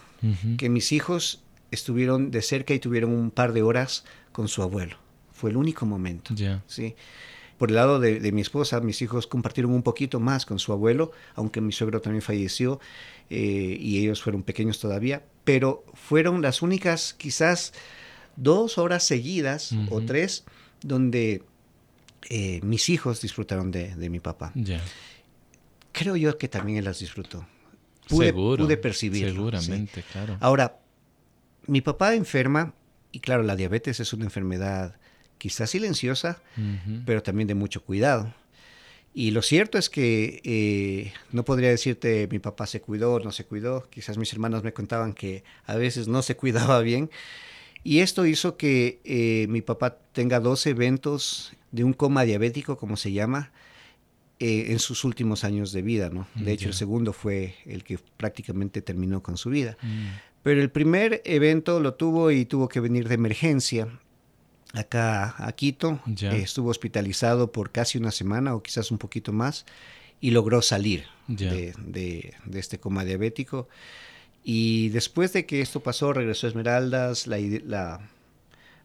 que 0.56 0.70
mis 0.70 0.92
hijos 0.92 1.42
estuvieron 1.70 2.30
de 2.30 2.40
cerca 2.40 2.72
y 2.72 2.78
tuvieron 2.78 3.10
un 3.10 3.30
par 3.30 3.52
de 3.52 3.62
horas 3.62 4.04
con 4.32 4.48
su 4.48 4.62
abuelo. 4.62 4.96
Fue 5.32 5.50
el 5.50 5.58
único 5.58 5.84
momento. 5.84 6.34
¿sí? 6.66 6.94
Por 7.58 7.68
el 7.70 7.76
lado 7.76 8.00
de, 8.00 8.32
mi 8.32 8.40
esposa, 8.40 8.80
mis 8.80 9.00
hijos 9.02 9.26
compartieron 9.26 9.72
un 9.72 9.82
poquito 9.82 10.18
más 10.18 10.44
con 10.44 10.58
su 10.58 10.72
abuelo, 10.72 11.12
aunque 11.34 11.60
mi 11.60 11.72
suegro 11.72 12.00
también 12.00 12.22
falleció 12.22 12.80
eh, 13.30 13.76
y 13.80 14.00
ellos 14.00 14.22
fueron 14.22 14.42
pequeños 14.42 14.80
todavía, 14.80 15.24
pero 15.44 15.84
fueron 15.94 16.42
las 16.42 16.62
únicas 16.62 17.14
quizás 17.14 17.72
dos 18.36 18.78
horas 18.78 19.04
seguidas 19.04 19.72
o 19.90 20.00
tres 20.00 20.44
donde 20.82 21.44
eh, 22.28 22.60
mis 22.62 22.88
hijos 22.88 23.20
disfrutaron 23.20 23.70
de, 23.70 24.10
mi 24.10 24.20
papá. 24.20 24.52
Creo 25.92 26.16
yo 26.16 26.36
que 26.38 26.48
también 26.48 26.78
él 26.78 26.84
las 26.84 26.98
disfrutó. 26.98 27.46
Pude, 28.08 28.32
pude 28.32 28.76
percibirlo. 28.76 29.32
Seguramente, 29.32 30.02
claro. 30.10 30.36
Ahora, 30.40 30.78
mi 31.66 31.80
papá 31.80 32.14
enferma, 32.14 32.74
y 33.12 33.20
claro, 33.20 33.42
la 33.44 33.56
diabetes 33.56 34.00
es 34.00 34.12
una 34.12 34.24
enfermedad 34.24 34.96
quizás 35.38 35.70
silenciosa, 35.70 36.40
pero 37.04 37.22
también 37.22 37.48
de 37.48 37.54
mucho 37.54 37.82
cuidado. 37.82 38.32
Y 39.16 39.30
lo 39.30 39.42
cierto 39.42 39.78
es 39.78 39.88
que 39.88 40.40
eh, 40.42 41.12
no 41.30 41.44
podría 41.44 41.68
decirte 41.68 42.26
mi 42.32 42.40
papá 42.40 42.66
se 42.66 42.80
cuidó, 42.80 43.20
no 43.20 43.30
se 43.30 43.44
cuidó. 43.44 43.88
Quizás 43.88 44.18
mis 44.18 44.32
hermanos 44.32 44.64
me 44.64 44.72
contaban 44.72 45.14
que 45.14 45.44
a 45.66 45.76
veces 45.76 46.08
no 46.08 46.20
se 46.22 46.36
cuidaba 46.38 46.80
bien. 46.80 47.10
Y 47.84 48.00
esto 48.00 48.26
hizo 48.26 48.56
que 48.56 49.00
eh, 49.04 49.46
mi 49.48 49.62
papá 49.62 49.98
tenga 50.12 50.40
dos 50.40 50.66
eventos 50.66 51.52
de 51.70 51.84
un 51.84 51.92
coma 51.92 52.24
diabético, 52.24 52.76
como 52.76 52.96
se 52.96 53.12
llama, 53.12 53.52
eh, 54.40 54.66
en 54.70 54.78
sus 54.80 55.04
últimos 55.04 55.44
años 55.44 55.70
de 55.70 55.82
vida, 55.82 56.10
¿no? 56.10 56.26
De 56.34 56.52
hecho, 56.52 56.68
el 56.68 56.74
segundo 56.74 57.12
fue 57.12 57.54
el 57.66 57.84
que 57.84 57.98
prácticamente 58.16 58.82
terminó 58.82 59.22
con 59.22 59.36
su 59.36 59.50
vida. 59.50 59.76
Mm. 59.82 60.06
Pero 60.42 60.60
el 60.60 60.70
primer 60.70 61.22
evento 61.24 61.78
lo 61.78 61.94
tuvo 61.94 62.30
y 62.30 62.46
tuvo 62.46 62.68
que 62.68 62.80
venir 62.80 63.08
de 63.08 63.14
emergencia 63.14 64.00
acá 64.74 65.34
a 65.38 65.52
Quito. 65.52 66.00
estuvo 66.20 66.70
hospitalizado 66.70 67.52
por 67.52 67.70
casi 67.70 67.98
una 67.98 68.10
semana 68.10 68.54
o 68.54 68.62
quizás 68.62 68.90
un 68.90 68.98
poquito 68.98 69.32
más 69.32 69.64
y 70.20 70.30
logró 70.30 70.62
salir 70.62 71.04
de, 71.28 71.74
de, 71.78 72.34
este 72.54 72.78
coma 72.78 73.04
diabético. 73.04 73.68
Y 74.42 74.90
después 74.90 75.32
de 75.32 75.46
que 75.46 75.60
esto 75.60 75.80
pasó, 75.80 76.12
regresó 76.12 76.46
a 76.46 76.50
Esmeraldas, 76.50 77.26
la, 77.26 77.38
la 77.38 78.00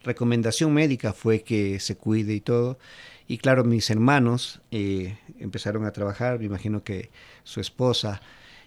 recomendación 0.04 0.74
médica 0.74 1.14
fue 1.14 1.42
que 1.42 1.80
se 1.80 1.98
cuide 1.98 2.34
y 2.34 2.42
todo. 2.42 2.78
Y 3.28 3.38
claro, 3.38 3.64
mis 3.64 3.90
hermanos 3.90 4.62
eh, 4.72 5.18
empezaron 5.40 5.86
a 5.86 5.92
trabajar, 5.92 6.40
me 6.40 6.46
imagino 6.46 6.84
que 6.84 7.10
su 7.44 7.62
esposa 7.62 8.22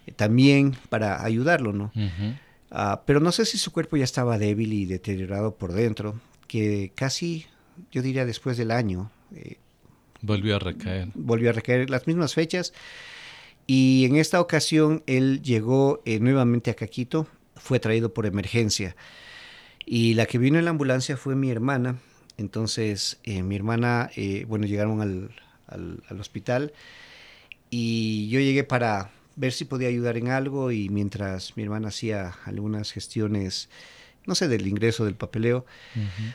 eh, 0.06 0.12
también 0.12 0.76
para 0.88 1.24
ayudarlo, 1.24 1.72
¿no? 1.72 1.92
Ah, 2.70 3.02
pero 3.04 3.20
no 3.20 3.32
sé 3.32 3.44
si 3.44 3.58
su 3.58 3.70
cuerpo 3.72 3.96
ya 3.96 4.04
estaba 4.04 4.38
débil 4.38 4.72
y 4.72 4.86
deteriorado 4.86 5.56
por 5.56 5.72
dentro, 5.72 6.14
que 6.52 6.92
casi, 6.94 7.46
yo 7.90 8.02
diría 8.02 8.26
después 8.26 8.58
del 8.58 8.72
año. 8.72 9.10
Eh, 9.34 9.56
volvió 10.20 10.56
a 10.56 10.58
recaer. 10.58 11.08
Volvió 11.14 11.48
a 11.48 11.54
recaer 11.54 11.88
las 11.88 12.06
mismas 12.06 12.34
fechas. 12.34 12.74
Y 13.66 14.04
en 14.04 14.16
esta 14.16 14.38
ocasión 14.38 15.02
él 15.06 15.40
llegó 15.40 16.02
nuevamente 16.20 16.70
a 16.70 16.74
Caquito, 16.74 17.26
fue 17.56 17.80
traído 17.80 18.12
por 18.12 18.26
emergencia. 18.26 18.96
Y 19.86 20.12
la 20.12 20.26
que 20.26 20.36
vino 20.36 20.58
en 20.58 20.66
la 20.66 20.72
ambulancia 20.72 21.16
fue 21.16 21.36
mi 21.36 21.50
hermana, 21.50 22.00
entonces, 22.36 23.18
eh, 23.24 23.42
mi 23.42 23.56
hermana, 23.56 24.10
eh, 24.14 24.44
bueno, 24.46 24.66
llegaron 24.66 25.00
al, 25.00 25.30
al, 25.68 26.20
hospital 26.20 26.74
y 27.70 28.28
yo 28.28 28.40
llegué 28.40 28.62
para 28.62 29.10
ver 29.36 29.52
si 29.52 29.64
podía 29.64 29.88
ayudar 29.88 30.18
en 30.18 30.28
algo 30.28 30.70
y 30.70 30.90
mientras 30.90 31.56
mi 31.56 31.62
hermana 31.62 31.88
hacía 31.88 32.34
algunas 32.44 32.92
gestiones, 32.92 33.70
no 34.26 34.34
sé, 34.34 34.48
del 34.48 34.66
ingreso, 34.66 35.04
del 35.04 35.14
papeleo, 35.14 35.64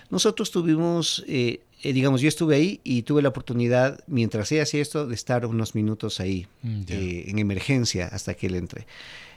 nosotros 0.10 0.52
tuvimos, 0.52 1.24
eh, 1.28 1.62
digamos, 1.84 2.22
yo 2.22 2.28
estuve 2.28 2.56
ahí 2.56 2.82
y 2.84 3.04
tuve 3.04 3.22
la 3.22 3.30
oportunidad, 3.30 4.00
mientras 4.08 4.52
ella 4.52 4.64
hacía 4.64 4.82
esto, 4.82 5.08
de 5.08 5.16
estar 5.16 5.46
unos 5.46 5.76
minutos 5.76 6.20
ahí, 6.20 6.48
mm, 6.64 6.84
en 6.90 7.40
emergencia, 7.40 8.08
hasta 8.08 8.34
que 8.34 8.48
él 8.48 8.56
entre. 8.56 8.88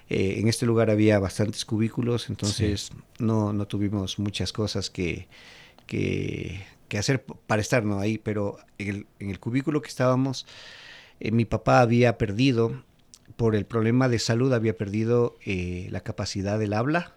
en 0.09 0.49
este 0.49 0.67
lugar 0.67 0.91
había 0.91 1.21
bastantes 1.21 1.65
cubículos, 1.65 2.31
entonces 2.31 2.91
no, 3.21 3.53
no 3.53 3.67
tuvimos 3.67 4.19
muchas 4.19 4.53
cosas 4.53 4.91
que, 4.91 5.29
que, 6.89 6.99
hacer 6.99 7.25
para 7.25 7.63
estar 7.63 7.85
¿no? 7.85 8.01
ahí, 8.01 8.19
pero 8.19 8.59
en 8.79 9.07
el, 9.19 9.41
cubículo 9.41 9.83
que 9.83 9.89
estábamos, 9.89 10.47
eh, 11.19 11.31
mi 11.31 11.45
papá 11.45 11.81
había 11.81 12.17
perdido, 12.19 12.83
por 13.37 13.55
el 13.57 13.65
problema 13.65 14.09
de 14.09 14.19
salud, 14.19 14.53
había 14.53 14.77
perdido 14.77 15.37
eh, 15.45 15.89
la 15.91 16.01
capacidad 16.01 16.59
del 16.59 16.73
habla 16.73 17.15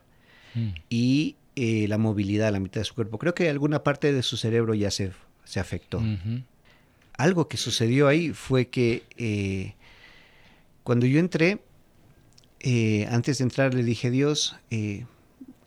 mm. 0.53 0.69
y 0.89 1.35
eh, 1.55 1.87
la 1.87 1.97
movilidad, 1.97 2.51
la 2.51 2.59
mitad 2.59 2.81
de 2.81 2.85
su 2.85 2.95
cuerpo. 2.95 3.17
Creo 3.17 3.33
que 3.33 3.49
alguna 3.49 3.83
parte 3.83 4.11
de 4.11 4.23
su 4.23 4.37
cerebro 4.37 4.73
ya 4.73 4.91
se, 4.91 5.11
se 5.43 5.59
afectó. 5.59 6.01
Algo 7.15 7.47
que 7.47 7.57
sucedió 7.57 8.07
ahí 8.07 8.31
fue 8.33 8.67
que 8.67 9.73
cuando 10.83 11.05
yo 11.05 11.19
entré, 11.19 11.59
antes 13.09 13.37
de 13.37 13.43
entrar 13.43 13.73
le 13.73 13.83
dije, 13.83 14.09
Dios, 14.09 14.55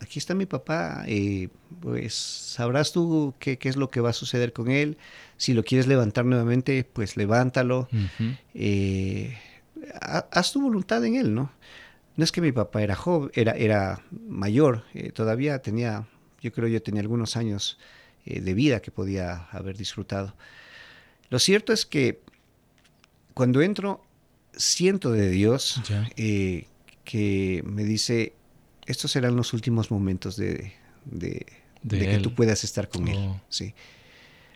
aquí 0.00 0.18
está 0.18 0.34
mi 0.34 0.46
papá, 0.46 1.04
eh, 1.06 1.48
pues 1.80 2.14
sabrás 2.14 2.92
tú 2.92 3.34
qué, 3.38 3.58
es 3.60 3.76
lo 3.76 3.90
que 3.90 4.00
va 4.00 4.10
a 4.10 4.14
suceder 4.14 4.52
con 4.52 4.70
él. 4.70 4.96
Si 5.36 5.54
lo 5.54 5.64
quieres 5.64 5.86
levantar 5.86 6.24
nuevamente, 6.24 6.84
pues 6.84 7.16
levántalo. 7.16 7.88
Eh, 8.54 9.36
haz 10.00 10.52
tu 10.52 10.62
voluntad 10.62 11.04
en 11.04 11.16
él, 11.16 11.34
¿no? 11.34 11.50
No 12.16 12.24
es 12.24 12.32
que 12.32 12.40
mi 12.40 12.52
papá 12.52 12.82
era 12.82 12.96
joven, 12.96 13.30
era, 13.34 13.52
era 13.52 14.02
mayor, 14.10 14.84
eh, 14.94 15.12
todavía 15.12 15.60
tenía, 15.60 16.06
yo 16.40 16.52
creo 16.52 16.68
yo 16.68 16.82
tenía 16.82 17.00
algunos 17.00 17.36
años 17.36 17.78
de 18.24 18.54
vida 18.54 18.80
que 18.80 18.90
podía 18.90 19.46
haber 19.52 19.76
disfrutado. 19.76 20.34
Lo 21.30 21.38
cierto 21.38 21.72
es 21.72 21.86
que 21.86 22.22
cuando 23.34 23.62
entro, 23.62 24.02
siento 24.52 25.12
de 25.12 25.30
Dios 25.30 25.80
que 27.04 27.62
me 27.64 27.84
dice, 27.84 28.34
estos 28.86 29.12
serán 29.12 29.36
los 29.36 29.52
últimos 29.52 29.90
momentos 29.90 30.36
de, 30.36 30.72
de, 31.04 31.46
que 31.82 32.18
tú 32.18 32.34
puedas 32.34 32.64
estar 32.64 32.88
con 32.88 33.08
Él. 33.08 33.16
Oh. 33.16 33.40
Sí. 33.48 33.74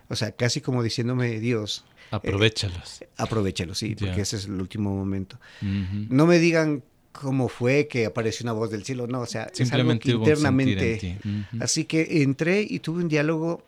O 0.09 0.17
sea, 0.17 0.33
casi 0.33 0.61
como 0.61 0.83
diciéndome, 0.83 1.39
Dios. 1.39 1.85
Aprovechalos. 2.11 3.03
Eh, 3.03 3.09
aprovechalos, 3.17 3.79
sí, 3.79 3.95
porque 3.95 4.23
ese 4.23 4.37
es 4.37 4.47
el 4.47 4.61
último 4.61 4.95
momento. 4.95 5.39
No 5.61 6.27
me 6.27 6.39
digan 6.39 6.83
cómo 7.13 7.49
fue 7.49 7.89
que 7.89 8.07
apareció 8.07 8.45
una 8.45 8.53
voz 8.53 8.71
del 8.71 8.85
cielo, 8.85 9.07
no, 9.07 9.21
o 9.21 9.27
sea, 9.27 9.49
Simplemente 9.53 10.11
internamente. 10.11 11.19
Así 11.61 11.85
que 11.85 12.23
entré 12.23 12.67
y 12.69 12.79
tuve 12.81 13.03
un 13.03 13.09
diálogo, 13.09 13.65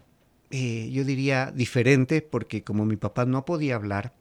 eh, 0.50 0.88
yo 0.92 1.04
diría, 1.04 1.52
diferente, 1.54 2.22
porque 2.22 2.62
como 2.62 2.84
mi 2.84 2.96
papá 2.96 3.24
no 3.24 3.44
podía 3.44 3.74
hablar, 3.74 4.12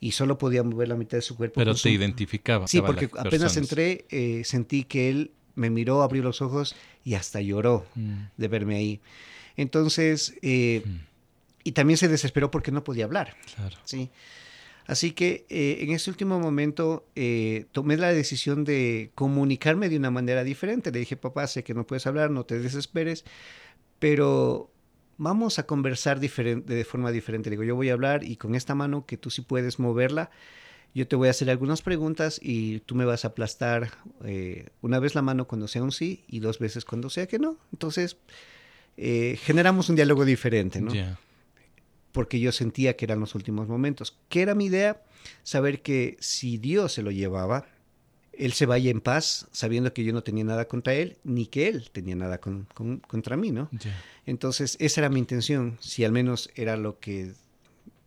y 0.00 0.12
solo 0.12 0.38
podía 0.38 0.62
mover 0.62 0.88
la 0.88 0.96
mitad 0.96 1.18
de 1.18 1.22
su 1.22 1.36
cuerpo. 1.36 1.54
Pero 1.56 1.74
te 1.74 1.90
identificaba. 1.90 2.66
Sí, 2.66 2.80
porque 2.80 3.10
apenas 3.18 3.56
entré, 3.58 4.06
eh, 4.08 4.42
sentí 4.44 4.84
que 4.84 5.10
él 5.10 5.30
me 5.54 5.68
miró, 5.68 6.02
abrió 6.02 6.22
los 6.22 6.40
ojos 6.40 6.74
y 7.04 7.14
hasta 7.14 7.42
lloró 7.42 7.86
mm. 7.94 8.22
de 8.38 8.48
verme 8.48 8.76
ahí. 8.76 9.00
Entonces, 9.56 10.34
eh, 10.40 10.82
mm. 10.86 10.96
y 11.64 11.72
también 11.72 11.98
se 11.98 12.08
desesperó 12.08 12.50
porque 12.50 12.72
no 12.72 12.82
podía 12.82 13.04
hablar. 13.04 13.36
Claro. 13.54 13.76
¿sí? 13.84 14.10
Así 14.90 15.12
que 15.12 15.46
eh, 15.50 15.78
en 15.82 15.90
ese 15.90 16.10
último 16.10 16.40
momento 16.40 17.06
eh, 17.14 17.66
tomé 17.70 17.96
la 17.96 18.12
decisión 18.12 18.64
de 18.64 19.12
comunicarme 19.14 19.88
de 19.88 19.96
una 19.96 20.10
manera 20.10 20.42
diferente. 20.42 20.90
Le 20.90 20.98
dije, 20.98 21.16
papá, 21.16 21.46
sé 21.46 21.62
que 21.62 21.74
no 21.74 21.86
puedes 21.86 22.08
hablar, 22.08 22.32
no 22.32 22.42
te 22.42 22.58
desesperes, 22.58 23.24
pero 24.00 24.68
vamos 25.16 25.60
a 25.60 25.62
conversar 25.62 26.18
diferente, 26.18 26.74
de 26.74 26.84
forma 26.84 27.12
diferente. 27.12 27.50
Le 27.50 27.54
digo, 27.54 27.62
yo 27.62 27.76
voy 27.76 27.88
a 27.90 27.92
hablar 27.92 28.24
y 28.24 28.34
con 28.34 28.56
esta 28.56 28.74
mano 28.74 29.06
que 29.06 29.16
tú 29.16 29.30
sí 29.30 29.42
puedes 29.42 29.78
moverla, 29.78 30.32
yo 30.92 31.06
te 31.06 31.14
voy 31.14 31.28
a 31.28 31.30
hacer 31.30 31.50
algunas 31.50 31.82
preguntas 31.82 32.40
y 32.42 32.80
tú 32.80 32.96
me 32.96 33.04
vas 33.04 33.24
a 33.24 33.28
aplastar 33.28 33.92
eh, 34.24 34.70
una 34.82 34.98
vez 34.98 35.14
la 35.14 35.22
mano 35.22 35.46
cuando 35.46 35.68
sea 35.68 35.84
un 35.84 35.92
sí 35.92 36.24
y 36.26 36.40
dos 36.40 36.58
veces 36.58 36.84
cuando 36.84 37.10
sea 37.10 37.28
que 37.28 37.38
no. 37.38 37.58
Entonces, 37.72 38.16
generamos 38.96 39.88
un 39.88 39.94
diálogo 39.94 40.24
diferente, 40.24 40.80
¿no? 40.80 40.90
Porque 42.12 42.40
yo 42.40 42.52
sentía 42.52 42.96
que 42.96 43.04
eran 43.04 43.20
los 43.20 43.34
últimos 43.34 43.68
momentos. 43.68 44.16
¿Qué 44.28 44.42
era 44.42 44.54
mi 44.54 44.66
idea? 44.66 45.02
Saber 45.42 45.82
que 45.82 46.16
si 46.20 46.58
Dios 46.58 46.92
se 46.92 47.02
lo 47.02 47.10
llevaba, 47.10 47.66
Él 48.32 48.52
se 48.52 48.66
vaya 48.66 48.90
en 48.90 49.00
paz, 49.00 49.46
sabiendo 49.52 49.92
que 49.92 50.02
yo 50.02 50.12
no 50.12 50.22
tenía 50.22 50.44
nada 50.44 50.66
contra 50.66 50.94
Él, 50.94 51.18
ni 51.24 51.46
que 51.46 51.68
Él 51.68 51.90
tenía 51.92 52.16
nada 52.16 52.40
contra 52.40 53.36
mí, 53.36 53.50
¿no? 53.50 53.70
Entonces, 54.26 54.76
esa 54.80 55.02
era 55.02 55.08
mi 55.08 55.20
intención, 55.20 55.76
si 55.80 56.04
al 56.04 56.12
menos 56.12 56.50
era 56.54 56.76
lo 56.76 56.98
que 56.98 57.32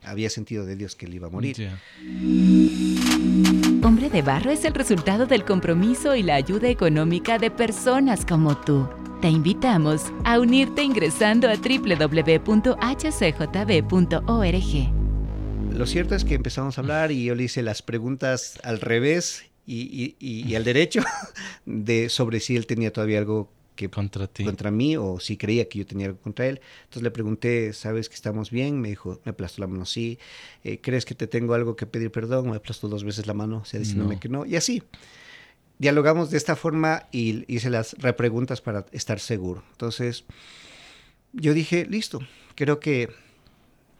había 0.05 0.29
sentido 0.29 0.65
de 0.65 0.75
Dios 0.75 0.95
que 0.95 1.05
él 1.05 1.15
iba 1.15 1.27
a 1.27 1.31
morir. 1.31 1.69
Hombre 3.83 4.09
de 4.09 4.21
Barro 4.21 4.51
es 4.51 4.65
el 4.65 4.73
resultado 4.73 5.25
del 5.25 5.45
compromiso 5.45 6.15
y 6.15 6.23
la 6.23 6.35
ayuda 6.35 6.69
económica 6.69 7.37
de 7.37 7.51
personas 7.51 8.25
como 8.25 8.57
tú. 8.57 9.02
Te 9.23 9.29
invitamos 9.29 10.11
a 10.25 10.37
unirte 10.37 10.83
ingresando 10.83 11.47
a 11.47 11.55
www.hcjb.org. 11.55 12.43
Lo 15.73 15.85
cierto 15.85 16.13
es 16.15 16.25
que 16.25 16.35
empezamos 16.35 16.77
a 16.77 16.81
hablar 16.81 17.13
y 17.13 17.23
yo 17.23 17.33
le 17.33 17.43
hice 17.43 17.63
las 17.63 17.81
preguntas 17.81 18.59
al 18.63 18.81
revés 18.81 19.45
y, 19.65 20.17
y 20.19 20.55
al 20.55 20.65
derecho 20.65 21.03
de 21.65 22.09
sobre 22.09 22.41
si 22.41 22.57
él 22.57 22.67
tenía 22.67 22.91
todavía 22.91 23.19
algo 23.19 23.49
que 23.77 23.89
contra 23.89 24.27
ti. 24.27 24.43
Contra 24.43 24.71
mí 24.71 24.97
o 24.97 25.21
si 25.21 25.37
creía 25.37 25.69
que 25.69 25.79
yo 25.79 25.85
tenía 25.85 26.07
algo 26.07 26.19
contra 26.19 26.45
él. 26.47 26.59
Entonces 26.81 27.03
le 27.03 27.11
pregunté, 27.11 27.71
¿sabes 27.71 28.09
que 28.09 28.15
estamos 28.15 28.51
bien? 28.51 28.81
Me 28.81 28.89
dijo, 28.89 29.21
me 29.23 29.29
aplastó 29.29 29.61
la 29.61 29.67
mano, 29.67 29.85
sí. 29.85 30.19
Eh, 30.65 30.81
¿Crees 30.81 31.05
que 31.05 31.15
te 31.15 31.27
tengo 31.27 31.53
algo 31.53 31.77
que 31.77 31.85
pedir 31.85 32.11
perdón? 32.11 32.49
Me 32.49 32.57
aplastó 32.57 32.89
dos 32.89 33.05
veces 33.05 33.25
la 33.25 33.33
mano, 33.33 33.59
o 33.59 33.65
sea, 33.65 33.79
diciéndome 33.79 34.19
que 34.19 34.27
no. 34.27 34.45
Y 34.45 34.57
así. 34.57 34.83
Dialogamos 35.83 36.31
de 36.31 36.37
esta 36.37 36.55
forma 36.55 37.07
y 37.11 37.43
hice 37.53 37.69
las 37.69 37.91
repreguntas 37.99 38.61
para 38.61 38.85
estar 38.93 39.19
seguro. 39.19 39.65
Entonces, 39.71 40.23
yo 41.33 41.53
dije, 41.53 41.85
listo, 41.85 42.25
creo 42.55 42.79
que 42.79 43.09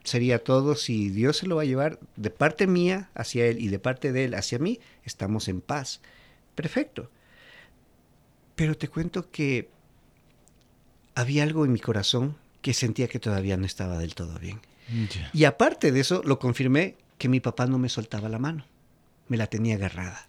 sería 0.06 0.42
todo. 0.42 0.76
Si 0.76 1.10
Dios 1.10 1.36
se 1.36 1.46
lo 1.46 1.58
va 1.58 1.64
a 1.64 1.66
llevar 1.66 2.00
de 2.16 2.30
parte 2.30 2.68
mía 2.68 3.10
hacia 3.16 3.48
Él 3.48 3.60
y 3.60 3.68
de 3.68 3.80
parte 3.80 4.14
de 4.14 4.24
Él 4.24 4.34
hacia 4.34 4.60
mí, 4.60 4.80
estamos 5.04 5.50
en 5.50 5.60
paz. 5.60 6.00
Perfecto. 6.56 7.12
Pero 8.56 8.78
te 8.78 8.88
cuento 8.88 9.30
que 9.30 9.68
había 11.16 11.44
algo 11.44 11.66
en 11.66 11.74
mi 11.74 11.82
corazón 11.82 12.38
que 12.62 12.74
sentía 12.74 13.10
que 13.10 13.20
todavía 13.20 13.58
no 13.58 13.66
estaba 13.66 13.98
del 13.98 14.16
todo 14.16 14.40
bien. 14.40 14.62
Y 15.34 15.44
aparte 15.44 15.92
de 15.92 16.00
eso, 16.00 16.22
lo 16.24 16.40
confirmé 16.40 16.96
que 17.18 17.28
mi 17.28 17.42
papá 17.42 17.66
no 17.66 17.78
me 17.78 17.90
soltaba 17.90 18.30
la 18.30 18.40
mano, 18.40 18.66
me 19.28 19.36
la 19.36 19.48
tenía 19.48 19.76
agarrada. 19.76 20.26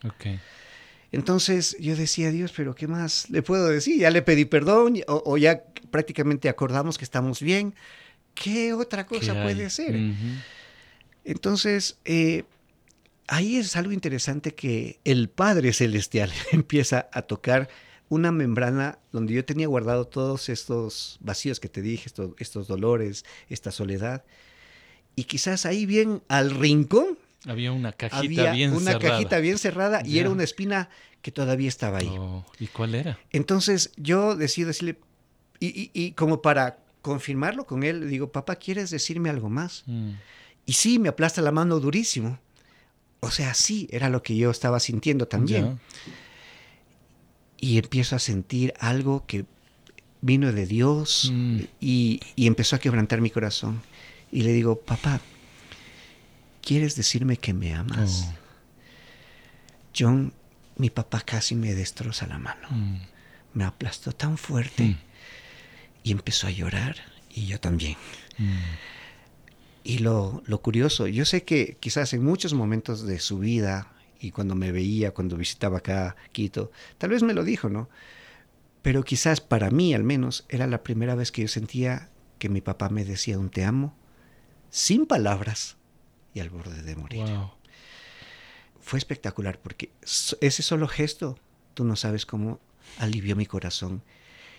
Entonces 1.14 1.76
yo 1.78 1.96
decía, 1.96 2.30
Dios, 2.30 2.52
pero 2.54 2.74
¿qué 2.74 2.86
más 2.86 3.30
le 3.30 3.42
puedo 3.42 3.68
decir? 3.68 3.98
Ya 3.98 4.10
le 4.10 4.22
pedí 4.22 4.44
perdón 4.44 4.96
o, 5.06 5.36
ya 5.36 5.64
prácticamente 5.90 6.48
acordamos 6.48 6.98
que 6.98 7.04
estamos 7.04 7.40
bien. 7.40 7.74
¿Qué 8.34 8.72
otra 8.72 9.06
cosa 9.06 9.42
puede 9.42 9.70
ser? 9.70 9.96
Entonces, 11.24 11.98
eh, 12.04 12.44
ahí 13.28 13.56
es 13.56 13.76
algo 13.76 13.92
interesante 13.92 14.54
que 14.54 14.98
el 15.04 15.28
Padre 15.28 15.72
Celestial 15.72 16.32
empieza 16.52 17.08
a 17.12 17.22
tocar 17.22 17.68
una 18.08 18.32
membrana 18.32 18.98
donde 19.12 19.34
yo 19.34 19.44
tenía 19.44 19.66
guardado 19.66 20.06
todos 20.06 20.48
estos 20.48 21.18
vacíos 21.20 21.60
que 21.60 21.68
te 21.68 21.80
dije, 21.80 22.04
estos, 22.06 22.32
estos 22.38 22.68
dolores, 22.68 23.24
esta 23.48 23.70
soledad. 23.70 24.24
Y 25.16 25.24
quizás 25.24 25.64
ahí 25.64 25.86
bien 25.86 26.22
al 26.28 26.50
rincón 26.50 27.18
Había 27.46 27.72
una 27.72 27.92
cajita 27.92 28.18
había 28.18 28.52
bien 28.52 28.72
una 28.72 28.92
cerrada. 28.92 29.10
cajita 29.16 29.38
bien 29.38 29.58
cerrada 29.58 30.02
y 30.04 30.18
era 30.18 30.30
una 30.30 30.44
espina 30.44 30.88
que 31.22 31.30
todavía 31.30 31.68
estaba 31.68 31.98
ahí. 31.98 32.08
Oh, 32.10 32.44
¿Y 32.58 32.66
cuál 32.68 32.94
era? 32.94 33.18
Entonces 33.32 33.92
yo 33.96 34.34
decido 34.36 34.68
decirle, 34.68 34.98
y, 35.60 35.66
y- 35.68 35.90
y 35.92 36.12
como 36.12 36.42
para 36.42 36.78
confirmarlo 37.02 37.66
con 37.66 37.82
él, 37.82 38.00
le 38.00 38.06
digo, 38.06 38.32
papá, 38.32 38.56
¿quieres 38.56 38.90
decirme 38.90 39.28
algo 39.30 39.50
más? 39.50 39.82
Mm. 39.86 40.10
Y 40.66 40.72
sí, 40.74 40.98
me 40.98 41.08
aplasta 41.10 41.42
la 41.42 41.50
mano 41.52 41.80
durísimo. 41.80 42.38
O 43.20 43.30
sea, 43.30 43.52
sí, 43.54 43.86
era 43.90 44.08
lo 44.08 44.22
que 44.22 44.36
yo 44.36 44.50
estaba 44.50 44.80
sintiendo 44.80 45.28
también. 45.28 45.78
Y 47.58 47.78
empiezo 47.78 48.16
a 48.16 48.18
sentir 48.18 48.74
algo 48.78 49.24
que 49.26 49.46
vino 50.20 50.52
de 50.52 50.66
Dios 50.66 51.30
Mm. 51.32 51.60
y, 51.80 52.20
y 52.36 52.46
empezó 52.46 52.76
a 52.76 52.78
quebrantar 52.78 53.20
mi 53.20 53.30
corazón. 53.30 53.82
Y 54.32 54.42
le 54.42 54.52
digo, 54.52 54.76
papá, 54.80 55.20
¿quieres 56.64 56.96
decirme 56.96 57.36
que 57.36 57.52
me 57.52 57.74
amas? 57.74 58.28
Oh. 58.28 58.34
John, 59.96 60.32
mi 60.76 60.90
papá 60.90 61.20
casi 61.20 61.54
me 61.54 61.74
destroza 61.74 62.26
la 62.26 62.38
mano. 62.38 62.68
Mm. 62.70 62.96
Me 63.54 63.64
aplastó 63.64 64.12
tan 64.12 64.36
fuerte 64.38 64.82
Mm. 64.84 64.98
y 66.02 66.12
empezó 66.12 66.46
a 66.48 66.50
llorar 66.50 66.96
y 67.32 67.46
yo 67.46 67.60
también. 67.60 67.96
Mm. 68.38 68.56
Y 69.84 69.98
lo, 69.98 70.42
lo 70.46 70.62
curioso, 70.62 71.06
yo 71.06 71.24
sé 71.24 71.44
que 71.44 71.76
quizás 71.78 72.12
en 72.14 72.24
muchos 72.24 72.54
momentos 72.54 73.06
de 73.06 73.20
su 73.20 73.38
vida 73.38 73.92
y 74.18 74.30
cuando 74.30 74.54
me 74.54 74.72
veía, 74.72 75.12
cuando 75.12 75.36
visitaba 75.36 75.78
acá 75.78 76.16
Quito, 76.32 76.72
tal 76.98 77.10
vez 77.10 77.22
me 77.22 77.34
lo 77.34 77.44
dijo, 77.44 77.68
¿no? 77.68 77.88
Pero 78.82 79.02
quizás 79.04 79.40
para 79.40 79.70
mí 79.70 79.94
al 79.94 80.02
menos 80.02 80.46
era 80.48 80.66
la 80.66 80.82
primera 80.82 81.14
vez 81.14 81.30
que 81.30 81.42
yo 81.42 81.48
sentía 81.48 82.08
que 82.38 82.48
mi 82.48 82.60
papá 82.60 82.88
me 82.88 83.04
decía 83.04 83.38
un 83.38 83.50
te 83.50 83.64
amo 83.64 83.94
sin 84.70 85.06
palabras 85.06 85.76
y 86.34 86.40
al 86.40 86.50
borde 86.50 86.82
de 86.82 86.96
morir. 86.96 87.24
Wow. 87.24 87.52
Fue 88.80 88.98
espectacular 88.98 89.58
porque 89.60 89.90
ese 90.02 90.62
solo 90.62 90.88
gesto, 90.88 91.38
tú 91.72 91.84
no 91.84 91.96
sabes 91.96 92.26
cómo 92.26 92.60
alivió 92.98 93.36
mi 93.36 93.46
corazón. 93.46 94.02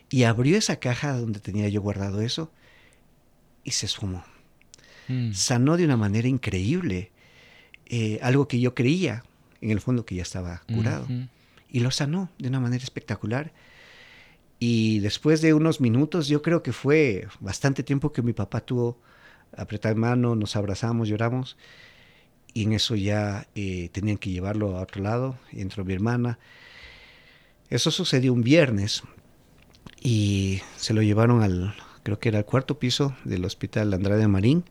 Y 0.10 0.24
abrió 0.24 0.58
esa 0.58 0.78
caja 0.80 1.18
donde 1.18 1.40
tenía 1.40 1.68
yo 1.70 1.82
guardado 1.82 2.22
eso 2.22 2.52
y 3.64 3.72
se 3.72 3.86
esfumó. 3.86 4.24
Mm. 5.08 5.34
sanó 5.34 5.78
de 5.78 5.86
una 5.86 5.98
manera 5.98 6.28
increíble. 6.28 7.12
eh, 7.88 8.18
algo 8.24 8.48
que 8.48 8.60
yo 8.60 8.74
creía, 8.74 9.24
en 9.62 9.70
el 9.70 9.80
fondo, 9.80 10.06
que 10.06 10.16
ya 10.16 10.24
estaba 10.24 10.64
curado. 10.74 11.08
Y 11.70 11.82
lo 11.82 11.92
sanó 11.92 12.32
de 12.40 12.48
una 12.50 12.60
manera 12.60 12.84
espectacular. 12.84 13.54
Y 14.60 15.00
después 15.00 15.42
de 15.42 15.54
unos 15.54 15.82
minutos, 15.82 16.28
yo 16.28 16.42
creo 16.42 16.64
que 16.64 16.74
fue 16.74 17.28
bastante 17.40 17.84
tiempo 17.84 18.12
que 18.12 18.24
mi 18.24 18.34
papá 18.34 18.62
tuvo 18.62 18.98
apretar 19.58 19.96
mano, 19.96 20.36
nos 20.36 20.56
abrazamos, 20.56 21.08
lloramos. 21.08 21.58
Y 22.54 22.64
en 22.64 22.74
eso 22.74 22.96
ya 22.96 23.48
eh, 23.56 23.90
tenían 23.92 24.18
que 24.18 24.30
llevarlo 24.30 24.78
a 24.78 24.82
otro 24.82 25.02
lado. 25.02 25.38
Entró 25.52 25.84
mi 25.84 25.94
hermana. 25.94 26.40
Eso 27.70 27.92
sucedió 27.92 28.32
un 28.34 28.44
viernes. 28.44 29.04
Y 30.02 30.62
se 30.78 30.94
lo 30.94 31.02
llevaron 31.02 31.42
al, 31.42 31.76
creo 32.04 32.20
que 32.20 32.30
era 32.30 32.40
al 32.40 32.46
cuarto 32.46 32.80
piso 32.80 33.16
del 33.24 33.44
hospital 33.46 33.94
Andrade 33.94 34.28
Marín. 34.28 34.64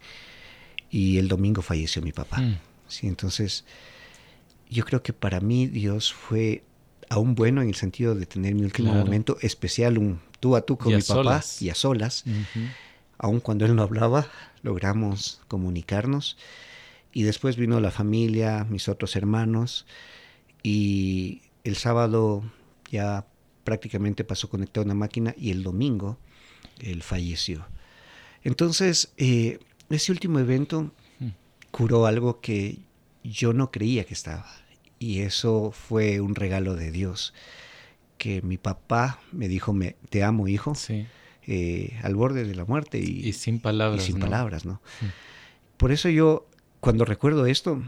Y 0.91 1.19
el 1.19 1.29
domingo 1.29 1.61
falleció 1.63 2.01
mi 2.03 2.13
papá. 2.13 2.41
Mm. 2.41 2.59
Sí, 2.89 3.07
entonces 3.09 3.65
yo 4.71 4.85
creo 4.85 5.03
que 5.03 5.13
para 5.13 5.41
mí 5.41 5.67
Dios 5.67 6.13
fue 6.13 6.63
aún 7.11 7.35
bueno 7.35 7.63
en 7.63 7.69
el 7.69 7.75
sentido 7.75 8.15
de 8.15 8.27
tener 8.27 8.55
mi 8.55 8.63
último 8.63 8.91
Claro. 8.93 9.05
momento 9.05 9.37
especial, 9.43 9.99
un 9.99 10.21
tú 10.41 10.57
a 10.57 10.63
tú 10.63 10.77
con 10.79 10.93
Y 10.93 10.97
mi 10.97 11.03
papá 11.03 11.15
solas. 11.15 11.63
y 11.63 11.71
a 11.71 11.75
solas. 11.75 12.25
Ujú. 12.27 12.67
Aun 13.19 13.41
cuando 13.41 13.65
él 13.67 13.75
no 13.75 13.83
hablaba, 13.83 14.27
logramos 14.65 15.41
comunicarnos. 15.47 16.37
Y 17.13 17.23
después 17.23 17.57
vino 17.57 17.79
la 17.79 17.93
familia, 17.93 18.67
mis 18.69 18.89
otros 18.89 19.15
hermanos. 19.15 19.87
Y 20.65 21.43
el 21.63 21.77
sábado 21.77 22.43
ya 22.91 23.25
prácticamente 23.63 24.25
pasó 24.25 24.49
conectado 24.51 24.83
a 24.83 24.87
una 24.87 24.95
máquina 24.95 25.35
y 25.39 25.51
el 25.53 25.63
domingo 25.63 26.19
él 26.81 27.03
falleció. 27.05 27.67
Entonces, 28.43 29.13
eh, 29.17 29.61
ese 29.91 30.11
último 30.11 30.41
evento 30.41 30.91
Mm. 31.21 31.29
curó 31.71 32.07
algo 32.07 32.41
que 32.41 32.79
yo 33.23 33.53
no 33.53 33.71
creía 33.71 34.05
que 34.05 34.15
estaba. 34.15 34.47
Y 34.99 35.21
eso 35.21 35.71
fue 35.71 36.21
un 36.21 36.35
regalo 36.35 36.75
de 36.75 36.91
Dios. 36.91 37.33
Que 38.19 38.43
mi 38.43 38.59
papá 38.59 39.21
me 39.33 39.49
dijo, 39.49 39.73
me, 39.73 39.97
te 40.11 40.23
amo, 40.25 40.49
hijo, 40.49 40.75
Sí. 40.75 41.07
Eh, 41.47 41.99
al 42.03 42.15
borde 42.15 42.45
de 42.45 42.55
la 42.55 42.65
muerte 42.65 42.99
y, 42.99 43.29
Y 43.29 43.33
sin 43.33 43.61
palabras. 43.61 44.03
y 44.03 44.07
sin 44.07 44.19
¿no? 44.19 44.27
palabras, 44.27 44.65
¿no? 44.65 44.81
Mm. 45.01 45.07
Por 45.77 45.93
eso 45.93 46.09
yo, 46.09 46.47
cuando 46.81 47.05
recuerdo 47.05 47.47
esto, 47.47 47.83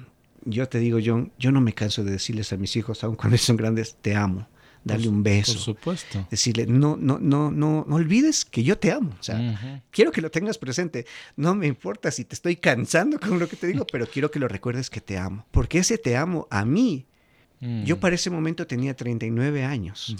yo 0.44 0.68
te 0.68 0.78
digo, 0.78 0.98
John, 1.04 1.32
yo 1.38 1.52
no 1.52 1.60
me 1.60 1.72
canso 1.72 2.04
de 2.04 2.12
decirles 2.12 2.52
a 2.52 2.56
mis 2.56 2.76
hijos, 2.76 3.02
aun 3.04 3.16
cuando 3.16 3.36
son 3.38 3.56
grandes, 3.56 3.96
te 4.00 4.14
amo. 4.14 4.48
Darle 4.84 5.08
un 5.08 5.24
beso. 5.24 5.54
Por 5.54 5.60
supuesto. 5.62 6.28
Decirle, 6.30 6.64
no, 6.66 6.96
no, 6.96 7.18
no, 7.18 7.50
no, 7.50 7.84
no 7.88 7.96
olvides 7.96 8.44
que 8.44 8.62
yo 8.62 8.78
te 8.78 8.92
amo. 8.92 9.10
O 9.18 9.22
sea, 9.22 9.34
Ujú. 9.40 9.80
quiero 9.90 10.12
que 10.12 10.20
lo 10.20 10.30
tengas 10.30 10.58
presente. 10.58 11.06
No 11.34 11.56
me 11.56 11.66
importa 11.66 12.12
si 12.12 12.24
te 12.24 12.36
estoy 12.36 12.54
cansando 12.54 13.18
con 13.18 13.40
lo 13.40 13.48
que 13.48 13.56
te 13.56 13.66
digo, 13.66 13.84
pero 13.90 14.06
quiero 14.06 14.30
que 14.30 14.38
lo 14.38 14.46
recuerdes 14.46 14.88
que 14.88 15.00
te 15.00 15.18
amo. 15.18 15.44
Porque 15.50 15.78
ese 15.78 15.98
te 15.98 16.16
amo 16.16 16.46
a 16.52 16.64
mí, 16.64 17.06
Mm. 17.60 17.84
yo 17.84 17.98
para 18.00 18.14
ese 18.14 18.28
momento 18.30 18.66
tenía 18.66 18.94
39 18.94 19.64
años. 19.64 20.14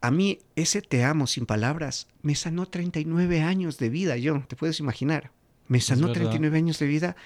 A 0.00 0.10
mí 0.10 0.38
ese 0.56 0.82
te 0.82 1.04
amo 1.04 1.26
sin 1.26 1.46
palabras 1.46 2.08
me 2.22 2.34
sanó 2.34 2.66
39 2.66 3.42
años 3.42 3.78
de 3.78 3.88
vida, 3.90 4.16
John, 4.22 4.44
te 4.48 4.56
puedes 4.56 4.80
imaginar. 4.80 5.30
Me 5.68 5.80
sanó 5.80 6.08
verdad. 6.08 6.22
39 6.22 6.56
años 6.58 6.78
de 6.78 6.86
vida 6.86 7.16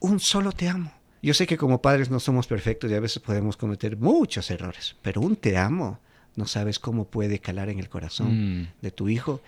un 0.00 0.18
solo 0.20 0.52
te 0.52 0.68
amo. 0.68 0.92
Yo 1.22 1.32
sé 1.34 1.46
que 1.46 1.56
como 1.56 1.80
padres 1.80 2.10
no 2.10 2.20
somos 2.20 2.46
perfectos 2.46 2.90
y 2.90 2.94
a 2.94 3.00
veces 3.00 3.22
podemos 3.22 3.56
cometer 3.56 3.96
muchos 3.96 4.50
errores, 4.50 4.96
pero 5.02 5.20
un 5.20 5.36
te 5.36 5.56
amo 5.56 5.98
no 6.36 6.46
sabes 6.46 6.78
cómo 6.80 7.04
puede 7.06 7.38
calar 7.38 7.68
en 7.68 7.78
el 7.78 7.88
corazón 7.88 8.62
Mm. 8.62 8.68
de 8.82 8.90
tu 8.90 9.08
hijo 9.08 9.40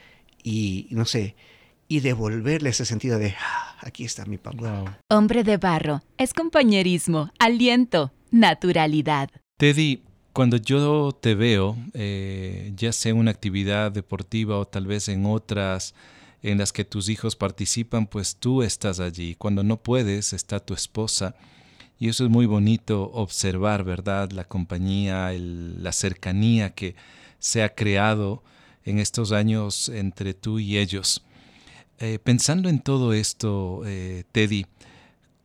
y 0.45 0.87
no 0.91 1.05
sé, 1.05 1.35
y 1.89 2.01
devolverle 2.01 2.71
ese 2.71 2.85
sentido 2.85 3.19
de 3.19 3.35
"Ah, 3.41 3.77
aquí 3.81 4.05
está 4.05 4.25
mi 4.25 4.39
papá. 4.39 4.57
Wow. 4.85 4.85
Hombre 5.11 5.43
de 5.45 5.57
barro 5.57 6.03
es 6.17 6.33
compañerismo, 6.33 7.31
aliento, 7.39 8.13
naturalidad. 8.37 9.31
Teddy, 9.57 10.03
cuando 10.33 10.59
yo 10.59 11.17
te 11.19 11.35
veo, 11.35 11.77
eh, 11.95 12.73
ya 12.77 12.93
sea 12.93 13.11
en 13.11 13.19
una 13.19 13.31
actividad 13.31 13.91
deportiva 13.91 14.59
o 14.59 14.67
tal 14.67 14.87
vez 14.87 15.09
en 15.09 15.25
otras 15.27 15.95
en 16.43 16.59
las 16.59 16.73
que 16.73 16.85
tus 16.85 17.09
hijos 17.09 17.35
participan, 17.37 18.07
pues 18.07 18.37
tú 18.37 18.63
estás 18.63 19.01
allí. 19.01 19.35
Cuando 19.35 19.65
no 19.65 19.79
puedes, 19.79 20.33
está 20.33 20.61
tu 20.61 20.75
esposa. 20.75 21.35
Y 21.99 22.09
eso 22.09 22.25
es 22.25 22.31
muy 22.31 22.47
bonito 22.47 23.11
observar, 23.13 23.83
¿verdad? 23.83 24.31
La 24.31 24.45
compañía, 24.45 25.33
la 25.33 25.93
cercanía 25.93 26.75
que 26.75 26.95
se 27.39 27.63
ha 27.63 27.75
creado 27.75 28.43
en 28.85 28.99
estos 28.99 29.33
años 29.33 29.89
entre 29.89 30.35
tú 30.35 30.59
y 30.59 30.79
ellos. 30.79 31.25
Eh, 31.99 32.19
pensando 32.23 32.69
en 32.69 32.81
todo 32.81 33.15
esto, 33.15 33.83
eh, 33.87 34.25
Teddy, 34.33 34.67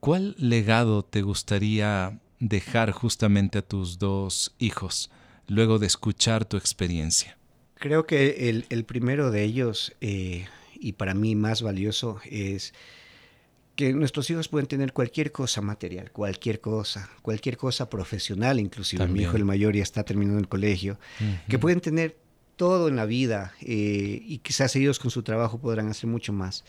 ¿cuál 0.01 0.35
legado 0.37 1.03
te 1.03 1.21
gustaría 1.21 2.19
dejar 2.41 2.91
justamente 2.91 3.59
a 3.59 3.61
tus 3.61 3.99
dos 3.99 4.53
hijos 4.59 5.09
luego 5.47 5.79
de 5.79 5.87
escuchar 5.87 6.43
tu 6.43 6.57
experiencia? 6.57 7.37
Creo 7.75 8.05
que 8.05 8.49
el, 8.49 8.65
el 8.69 8.83
primero 8.83 9.31
de 9.31 9.43
ellos, 9.43 9.95
eh, 10.01 10.47
y 10.79 10.93
para 10.93 11.13
mí 11.13 11.35
más 11.35 11.61
valioso, 11.61 12.19
es 12.29 12.73
que 13.75 13.93
nuestros 13.93 14.29
hijos 14.29 14.47
pueden 14.49 14.67
tener 14.67 14.91
cualquier 14.91 15.31
cosa 15.31 15.61
material, 15.61 16.11
cualquier 16.11 16.59
cosa, 16.59 17.09
cualquier 17.21 17.57
cosa 17.57 17.89
profesional, 17.89 18.59
inclusive. 18.59 19.07
Mi 19.07 19.21
hijo 19.21 19.37
el 19.37 19.45
mayor 19.45 19.75
ya 19.75 19.83
está 19.83 20.03
terminando 20.03 20.39
el 20.39 20.47
colegio, 20.47 20.99
que 21.47 21.57
pueden 21.57 21.79
tener 21.79 22.17
todo 22.55 22.87
en 22.87 22.95
la 22.95 23.05
vida 23.05 23.53
eh, 23.61 24.21
y 24.23 24.39
quizás 24.39 24.75
ellos 24.75 24.99
con 24.99 25.09
su 25.09 25.23
trabajo 25.23 25.59
podrán 25.59 25.87
hacer 25.87 26.09
mucho 26.09 26.33
más. 26.33 26.63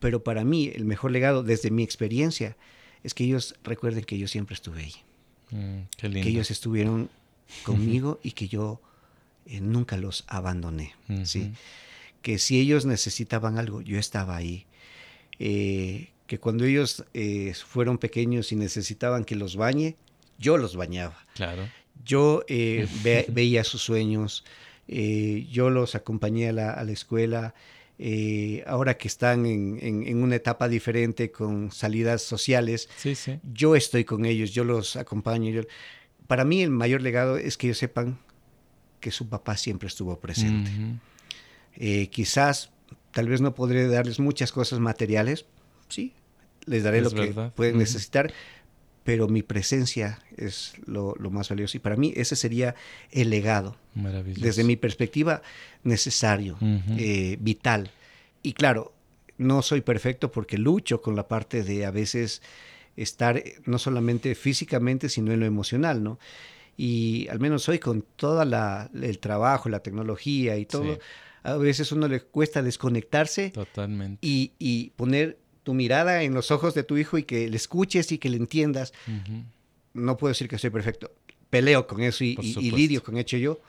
Pero 0.00 0.24
para 0.24 0.44
mí 0.44 0.72
el 0.74 0.84
mejor 0.84 1.12
legado 1.12 1.42
desde 1.42 1.70
mi 1.70 1.82
experiencia 1.82 2.56
es 3.04 3.14
que 3.14 3.22
ellos 3.24 3.54
recuerden 3.62 4.02
que 4.04 4.18
yo 4.18 4.26
siempre 4.28 4.54
estuve 4.54 4.80
ahí, 4.84 4.94
Mm, 5.50 5.82
qué 5.96 6.08
lindo. 6.08 6.24
que 6.24 6.30
ellos 6.30 6.50
estuvieron 6.50 7.10
conmigo 7.64 8.18
y 8.24 8.32
que 8.32 8.48
yo 8.48 8.80
eh, 9.46 9.60
nunca 9.60 9.96
los 9.96 10.24
abandoné. 10.26 10.94
¿sí? 11.24 11.52
Que 12.22 12.38
si 12.38 12.58
ellos 12.58 12.86
necesitaban 12.86 13.58
algo, 13.58 13.82
yo 13.82 13.98
estaba 13.98 14.34
ahí. 14.36 14.64
Eh, 15.38 16.08
que 16.26 16.38
cuando 16.38 16.64
ellos 16.64 17.04
eh, 17.12 17.52
fueron 17.66 17.98
pequeños 17.98 18.50
y 18.52 18.56
necesitaban 18.56 19.24
que 19.24 19.36
los 19.36 19.56
bañe, 19.56 19.96
yo 20.38 20.56
los 20.56 20.74
bañaba. 20.76 21.18
Claro. 21.34 21.68
Yo 22.04 22.42
ve- 22.48 23.26
veía 23.28 23.62
sus 23.64 23.82
sueños, 23.82 24.44
yo 24.88 25.70
los 25.70 25.94
acompañé 25.94 26.48
a 26.48 26.52
la, 26.52 26.70
a 26.72 26.82
la 26.84 26.92
escuela. 26.92 27.54
Eh, 27.98 28.64
ahora 28.66 28.96
que 28.98 29.06
están 29.08 29.46
en, 29.46 29.78
en- 29.80 30.06
en 30.06 30.22
una 30.22 30.34
etapa 30.36 30.68
diferente 30.68 31.30
con 31.30 31.70
salidas 31.70 32.22
sociales, 32.22 32.88
Sí, 32.96 33.14
sí. 33.14 33.38
yo 33.52 33.76
estoy 33.76 34.04
con 34.04 34.24
ellos, 34.24 34.50
yo 34.52 34.64
los 34.64 34.96
acompaño. 34.96 35.50
yo- 35.50 35.62
Para 36.26 36.44
mí 36.44 36.62
el 36.62 36.70
mayor 36.70 37.02
legado 37.02 37.36
es 37.36 37.56
que 37.56 37.68
ellos 37.68 37.78
sepan 37.78 38.18
que 39.00 39.10
su 39.10 39.28
papá 39.28 39.56
siempre 39.56 39.86
estuvo 39.88 40.18
presente. 40.18 40.70
Eh, 41.76 42.08
quizás, 42.08 42.70
tal 43.12 43.28
vez 43.28 43.40
no 43.40 43.54
podré 43.54 43.86
darles 43.88 44.18
muchas 44.18 44.50
cosas 44.52 44.80
materiales, 44.80 45.44
sí, 45.88 46.12
les 46.66 46.82
daré 46.82 46.98
Es 46.98 47.04
lo 47.04 47.10
que 47.10 47.26
pueden 47.54 47.78
necesitar, 47.78 48.32
pero 49.04 49.28
mi 49.28 49.42
presencia 49.42 50.18
es 50.36 50.74
lo, 50.86 51.14
más 51.30 51.50
valioso. 51.50 51.76
Y 51.76 51.80
para 51.80 51.96
mí 51.96 52.12
ese 52.16 52.36
sería 52.36 52.74
el 53.12 53.30
legado. 53.30 53.76
Desde 53.94 54.64
mi 54.64 54.76
perspectiva, 54.76 55.42
necesario, 55.82 56.58
eh, 56.98 57.36
vital. 57.38 57.90
Y 58.42 58.54
claro, 58.54 58.94
no 59.36 59.62
soy 59.62 59.82
perfecto 59.82 60.32
porque 60.32 60.58
lucho 60.58 61.02
con 61.02 61.16
la 61.16 61.28
parte 61.28 61.62
de 61.62 61.84
a 61.84 61.90
veces 61.90 62.42
estar 62.96 63.42
no 63.66 63.78
solamente 63.78 64.34
físicamente, 64.34 65.08
sino 65.08 65.32
en 65.32 65.40
lo 65.40 65.46
emocional, 65.46 66.02
¿no? 66.02 66.18
Y 66.76 67.28
al 67.28 67.40
menos 67.40 67.68
hoy 67.68 67.78
con 67.78 68.04
todo 68.16 68.42
el 68.42 69.18
trabajo, 69.18 69.68
la 69.68 69.80
tecnología 69.80 70.56
y 70.56 70.66
todo, 70.66 70.98
a 71.42 71.56
veces 71.56 71.92
uno 71.92 72.08
le 72.08 72.22
cuesta 72.22 72.62
desconectarse 72.62 73.50
Totalmente. 73.50 74.18
Y, 74.20 74.92
poner 74.96 75.38
tu 75.64 75.74
mirada 75.74 76.22
en 76.22 76.34
los 76.34 76.50
ojos 76.50 76.74
de 76.74 76.84
tu 76.84 76.96
hijo 76.96 77.18
y 77.18 77.24
que 77.24 77.48
le 77.48 77.56
escuches 77.56 78.12
y 78.12 78.18
que 78.18 78.28
le 78.28 78.36
entiendas. 78.36 78.92
No 79.94 80.16
puedo 80.16 80.30
decir 80.30 80.48
que 80.48 80.58
soy 80.58 80.70
perfecto. 80.70 81.10
Peleo 81.50 81.86
con 81.86 82.02
eso 82.02 82.22
y, 82.22 82.36
lidio 82.70 83.02
con 83.02 83.16
hecho 83.16 83.36
yo. 83.36 83.60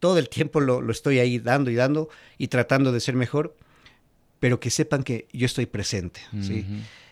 Todo 0.00 0.18
el 0.18 0.28
tiempo 0.28 0.60
lo, 0.60 0.90
estoy 0.90 1.18
ahí 1.18 1.38
dando 1.38 1.70
y 1.70 1.74
dando 1.74 2.08
y 2.38 2.48
tratando 2.48 2.92
de 2.92 3.00
ser 3.00 3.14
mejor, 3.14 3.56
pero 4.40 4.58
que 4.58 4.70
sepan 4.70 5.02
que 5.02 5.28
yo 5.32 5.46
estoy 5.46 5.66
presente. 5.66 6.20
¿sí? 6.40 6.64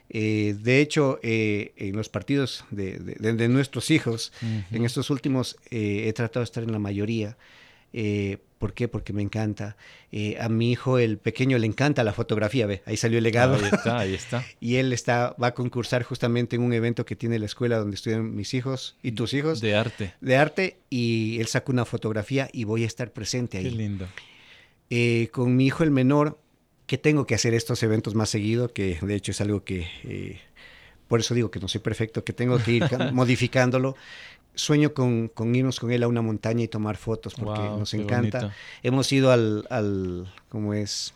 Eh, 0.08 0.56
de 0.60 0.80
hecho, 0.80 1.18
eh, 1.22 1.72
en 1.76 1.96
los 1.96 2.08
partidos 2.08 2.64
de, 2.70 3.48
nuestros 3.48 3.90
hijos, 3.90 4.32
en 4.70 4.84
estos 4.84 5.10
últimos, 5.10 5.56
eh, 5.70 6.04
he 6.06 6.12
tratado 6.12 6.40
de 6.40 6.44
estar 6.44 6.62
en 6.62 6.72
la 6.72 6.78
mayoría. 6.78 7.36
¿Por 8.58 8.72
qué? 8.72 8.88
Porque 8.88 9.12
me 9.12 9.22
encanta. 9.22 9.76
a 10.40 10.48
mi 10.48 10.72
hijo, 10.72 10.98
el 10.98 11.18
pequeño, 11.18 11.58
le 11.58 11.66
encanta 11.66 12.04
la 12.04 12.12
fotografía. 12.12 12.66
Ve, 12.66 12.82
ahí 12.86 12.96
salió 12.96 13.18
el 13.18 13.24
legado. 13.24 13.54
ahí 13.56 13.70
está, 13.70 13.98
ahí 13.98 14.14
está. 14.14 14.44
y 14.60 14.76
él 14.76 14.92
está, 14.92 15.36
va 15.42 15.48
a 15.48 15.54
concursar 15.54 16.02
justamente 16.02 16.56
en 16.56 16.62
un 16.62 16.72
evento 16.72 17.04
que 17.04 17.16
tiene 17.16 17.38
la 17.38 17.46
escuela 17.46 17.78
donde 17.78 17.96
estudian 17.96 18.34
mis 18.34 18.54
hijos 18.54 18.96
y 19.02 19.12
tus 19.12 19.34
hijos. 19.34 19.60
De 19.60 19.74
arte. 19.74 20.14
De 20.20 20.36
arte. 20.36 20.78
Y 20.88 21.38
él 21.40 21.46
sacó 21.48 21.72
una 21.72 21.84
fotografía 21.84 22.48
y 22.52 22.64
voy 22.64 22.84
a 22.84 22.86
estar 22.86 23.12
presente 23.12 23.58
ahí. 23.58 23.64
Qué 23.64 23.70
lindo. 23.70 24.08
con 25.32 25.54
mi 25.54 25.66
hijo, 25.66 25.84
el 25.84 25.90
menor, 25.90 26.38
que 26.86 26.98
tengo 26.98 27.26
que 27.26 27.34
hacer 27.34 27.54
estos 27.54 27.82
eventos 27.82 28.14
más 28.14 28.30
seguido, 28.30 28.72
que 28.72 28.98
de 29.00 29.14
hecho 29.14 29.32
es 29.32 29.40
algo 29.40 29.64
que, 29.64 29.86
eh, 30.04 30.40
por 31.08 31.20
eso 31.20 31.34
digo 31.34 31.50
que 31.50 31.60
no 31.60 31.68
soy 31.68 31.80
perfecto, 31.80 32.24
que 32.24 32.32
tengo 32.32 32.58
que 32.58 32.72
ir 32.72 32.84
modificándolo. 33.12 33.96
Sueño 34.56 34.92
con, 34.92 35.28
con, 35.28 35.54
irnos 35.54 35.78
con 35.78 35.92
él 35.92 36.02
a 36.02 36.08
una 36.08 36.22
montaña 36.22 36.64
y 36.64 36.68
tomar 36.68 36.96
fotos 36.96 37.34
porque 37.34 37.60
nos 37.60 37.94
encanta. 37.94 38.52
Hemos 38.82 39.12
ido 39.12 39.30
al, 39.30 39.66
al, 39.70 40.32
¿cómo 40.48 40.74
es? 40.74 41.14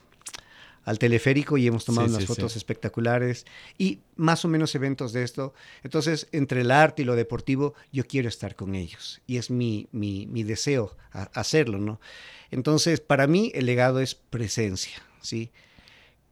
al 0.84 0.98
teleférico 0.98 1.58
y 1.58 1.66
hemos 1.66 1.84
tomado 1.84 2.08
unas 2.08 2.24
fotos 2.24 2.56
espectaculares 2.56 3.46
y 3.78 4.00
más 4.16 4.44
o 4.44 4.48
menos 4.48 4.74
eventos 4.74 5.12
de 5.12 5.22
esto. 5.22 5.54
Entonces, 5.82 6.28
entre 6.32 6.62
el 6.62 6.70
arte 6.70 7.02
y 7.02 7.04
lo 7.04 7.16
deportivo, 7.16 7.74
yo 7.92 8.04
quiero 8.06 8.28
estar 8.28 8.56
con 8.56 8.74
ellos 8.74 9.20
y 9.26 9.36
es 9.36 9.50
mi, 9.50 9.88
mi, 9.92 10.26
mi 10.26 10.42
deseo 10.42 10.96
hacerlo, 11.12 11.78
¿no? 11.78 12.00
Entonces, 12.50 13.00
para 13.00 13.26
mí 13.26 13.52
el 13.54 13.66
legado 13.66 14.00
es 14.00 14.14
presencia, 14.14 15.02
¿sí? 15.20 15.50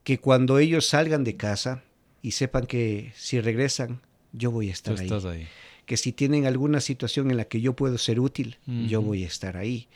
Que 0.02 0.18
cuando 0.18 0.58
ellos 0.58 0.86
salgan 0.86 1.24
de 1.24 1.36
casa 1.36 1.84
y 2.22 2.32
sepan 2.32 2.66
que 2.66 3.12
si 3.16 3.40
regresan, 3.40 4.00
yo 4.32 4.50
voy 4.50 4.70
a 4.70 4.72
estar 4.72 4.98
ahí. 4.98 5.46
Que 5.88 5.96
si 5.96 6.12
tienen 6.12 6.46
alguna 6.46 6.80
situación 6.80 7.30
en 7.30 7.38
la 7.38 7.46
que 7.46 7.60
yo 7.62 7.72
puedo 7.72 7.96
ser 7.96 8.20
útil, 8.20 8.58
yo 8.66 9.00
voy 9.00 9.24
a 9.24 9.26
estar 9.26 9.56
ahí. 9.56 9.88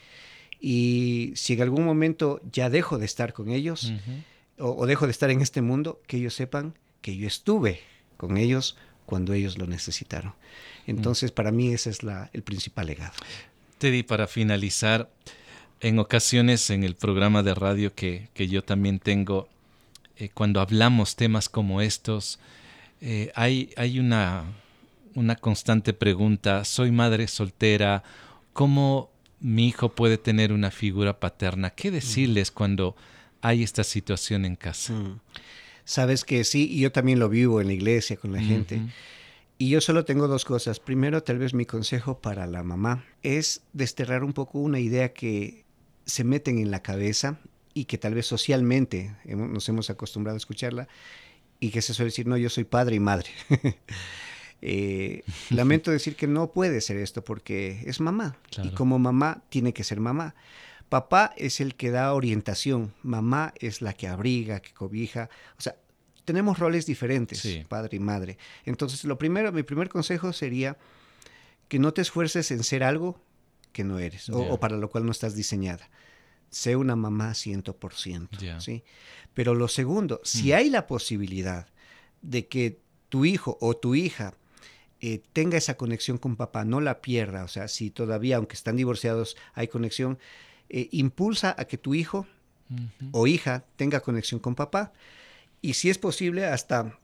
Y 0.59 1.33
si 1.37 1.53
en 1.53 1.63
algún 1.63 1.85
momento 1.85 2.41
ya 2.51 2.71
dejo 2.71 2.99
de 2.99 3.05
estar 3.05 3.35
con 3.35 3.51
ellos 3.51 3.93
o, 4.59 4.87
dejo 4.87 5.07
de 5.07 5.13
estar 5.13 5.31
en 5.31 5.43
este 5.43 5.61
mundo, 5.61 6.01
que 6.07 6.17
ellos 6.17 6.33
sepan 6.35 6.75
que 7.03 7.17
yo 7.17 7.27
estuve 7.27 7.81
con 8.17 8.39
ellos 8.39 8.79
cuando 9.05 9.35
ellos 9.35 9.59
lo 9.59 9.67
necesitaron. 9.67 10.33
Entonces, 10.87 11.31
para 11.31 11.53
mí 11.53 11.75
ese 11.75 11.91
es 11.91 12.03
la, 12.03 12.31
el 12.33 12.43
principal 12.43 12.87
legado. 12.87 13.13
Teddy, 13.79 14.03
para 14.03 14.27
finalizar, 14.27 15.11
en 15.81 15.99
ocasiones 15.99 16.71
en 16.71 16.85
el 16.85 16.95
programa 16.95 17.43
de 17.43 17.55
radio 17.55 17.95
que, 17.95 18.29
yo 18.35 18.63
también 18.65 18.99
tengo, 18.99 19.49
eh, 20.17 20.31
cuando 20.33 20.61
hablamos 20.61 21.17
temas 21.17 21.51
como 21.51 21.83
estos, 21.83 22.39
eh, 23.01 23.31
hay, 23.35 23.75
hay 23.77 23.99
una, 23.99 24.45
una 25.15 25.37
constante 25.37 25.93
pregunta, 25.93 26.65
soy 26.65 26.91
madre 26.91 27.29
soltera, 27.29 28.03
¿cómo 28.53 29.11
mi 29.41 29.69
hijo 29.69 29.91
puede 29.95 30.19
tener 30.19 30.53
una 30.53 30.71
figura 30.71 31.19
paterna? 31.19 31.71
¿Qué 31.71 31.91
decirles 31.91 32.51
cuando 32.51 32.97
hay 33.41 33.63
esta 33.63 33.85
situación 33.85 34.45
en 34.45 34.57
casa? 34.57 34.93
Mm. 34.93 35.21
Sabes 35.85 36.25
que 36.25 36.45
sí, 36.45 36.69
y 36.71 36.81
yo 36.81 36.93
también 36.93 37.19
lo 37.19 37.29
vivo 37.29 37.61
en 37.61 37.67
la 37.67 37.73
iglesia 37.73 38.17
con 38.17 38.33
la 38.33 38.41
gente. 38.41 38.81
Y 39.59 39.69
yo 39.69 39.81
solo 39.81 40.05
tengo 40.05 40.29
dos 40.29 40.45
cosas. 40.45 40.81
Primero, 40.81 41.23
tal 41.23 41.39
vez 41.39 41.55
mi 41.55 41.67
consejo 41.67 42.21
para 42.21 42.47
la 42.47 42.63
mamá 42.63 43.05
es 43.23 43.63
desterrar 43.73 44.23
un 44.25 44.33
poco 44.33 44.59
una 44.59 44.79
idea 44.79 45.13
que 45.13 45.65
se 46.05 46.25
meten 46.25 46.59
en 46.59 46.71
la 46.71 46.83
cabeza 46.83 47.41
y 47.75 47.87
que 47.87 47.99
tal 47.99 48.15
vez 48.15 48.27
socialmente 48.27 49.17
nos 49.25 49.69
hemos 49.69 49.91
acostumbrado 49.91 50.37
a 50.37 50.39
escucharla 50.39 50.89
y 51.59 51.71
que 51.71 51.83
se 51.83 51.95
suele 51.95 52.11
decir, 52.11 52.27
no, 52.27 52.37
yo 52.37 52.49
soy 52.49 52.65
padre 52.65 52.97
y 52.97 53.01
madre. 53.01 53.31
Eh, 54.63 55.25
lamento 55.51 55.91
decir 55.91 56.15
que 56.15 56.29
no 56.29 56.53
puede 56.53 56.81
ser 56.81 56.97
esto 56.97 57.23
porque 57.25 57.83
es 57.85 58.01
mamá 58.01 58.37
y 58.63 58.71
como 58.71 58.99
mamá 58.99 59.43
tiene 59.49 59.75
que 59.75 59.85
ser 59.85 60.01
mamá. 60.01 60.35
Papá 60.89 61.33
es 61.37 61.61
el 61.61 61.75
que 61.75 61.91
da 61.91 62.13
orientación, 62.13 62.93
mamá 63.03 63.55
es 63.59 63.81
la 63.83 63.95
que 63.95 64.09
abriga, 64.09 64.61
que 64.61 64.73
cobija. 64.73 65.31
O 65.59 65.63
sea, 65.63 65.77
tenemos 66.25 66.59
roles 66.59 66.87
diferentes, 66.87 67.43
padre 67.67 67.97
y 67.97 68.01
madre. 68.01 68.39
Entonces, 68.65 69.05
lo 69.05 69.19
primero, 69.19 69.53
mi 69.53 69.63
primer 69.63 69.89
consejo 69.89 70.33
sería 70.33 70.77
que 71.69 71.79
no 71.79 71.93
te 71.93 72.03
esfuerces 72.03 72.51
en 72.51 72.63
ser 72.63 72.85
algo 72.85 73.21
que 73.73 73.85
no 73.85 73.99
eres 73.99 74.29
o, 74.29 74.61
para 74.61 74.77
lo 74.77 74.91
cual 74.91 75.07
no 75.07 75.13
estás 75.13 75.35
diseñada. 75.35 75.89
Sé 76.51 76.77
una 76.77 76.95
mamá 76.95 77.31
100%. 77.31 78.61
¿sí? 78.61 78.85
Pero 79.33 79.55
lo 79.55 79.69
segundo, 79.69 80.21
si 80.23 80.51
mm. 80.51 80.55
hay 80.55 80.71
la 80.71 80.87
posibilidad 80.87 81.69
de 82.21 82.47
que 82.47 82.83
tu 83.09 83.25
hijo 83.25 83.57
o 83.61 83.75
tu 83.75 83.95
hija 83.95 84.35
eh, 85.05 85.21
tenga 85.33 85.59
esa 85.59 85.77
conexión 85.77 86.17
con 86.17 86.37
papá, 86.37 86.65
no 86.65 86.81
la 86.81 87.01
pierda, 87.03 87.43
o 87.43 87.49
sea, 87.49 87.67
si 87.67 87.91
todavía, 87.91 88.37
aunque 88.37 88.55
están 88.55 88.77
divorciados, 88.77 89.37
hay 89.53 89.67
conexión, 89.67 90.21
eh, 90.69 90.89
impulsa 90.93 91.57
a 91.59 91.65
que 91.65 91.77
tu 91.77 91.95
hijo 91.95 92.29
o 93.11 93.27
hija 93.27 93.65
tenga 93.75 94.01
conexión 94.01 94.39
con 94.39 94.55
papá. 94.55 94.93
Y 95.61 95.75
si 95.75 95.91
es 95.91 95.99
posible, 95.99 96.47
hasta 96.47 96.99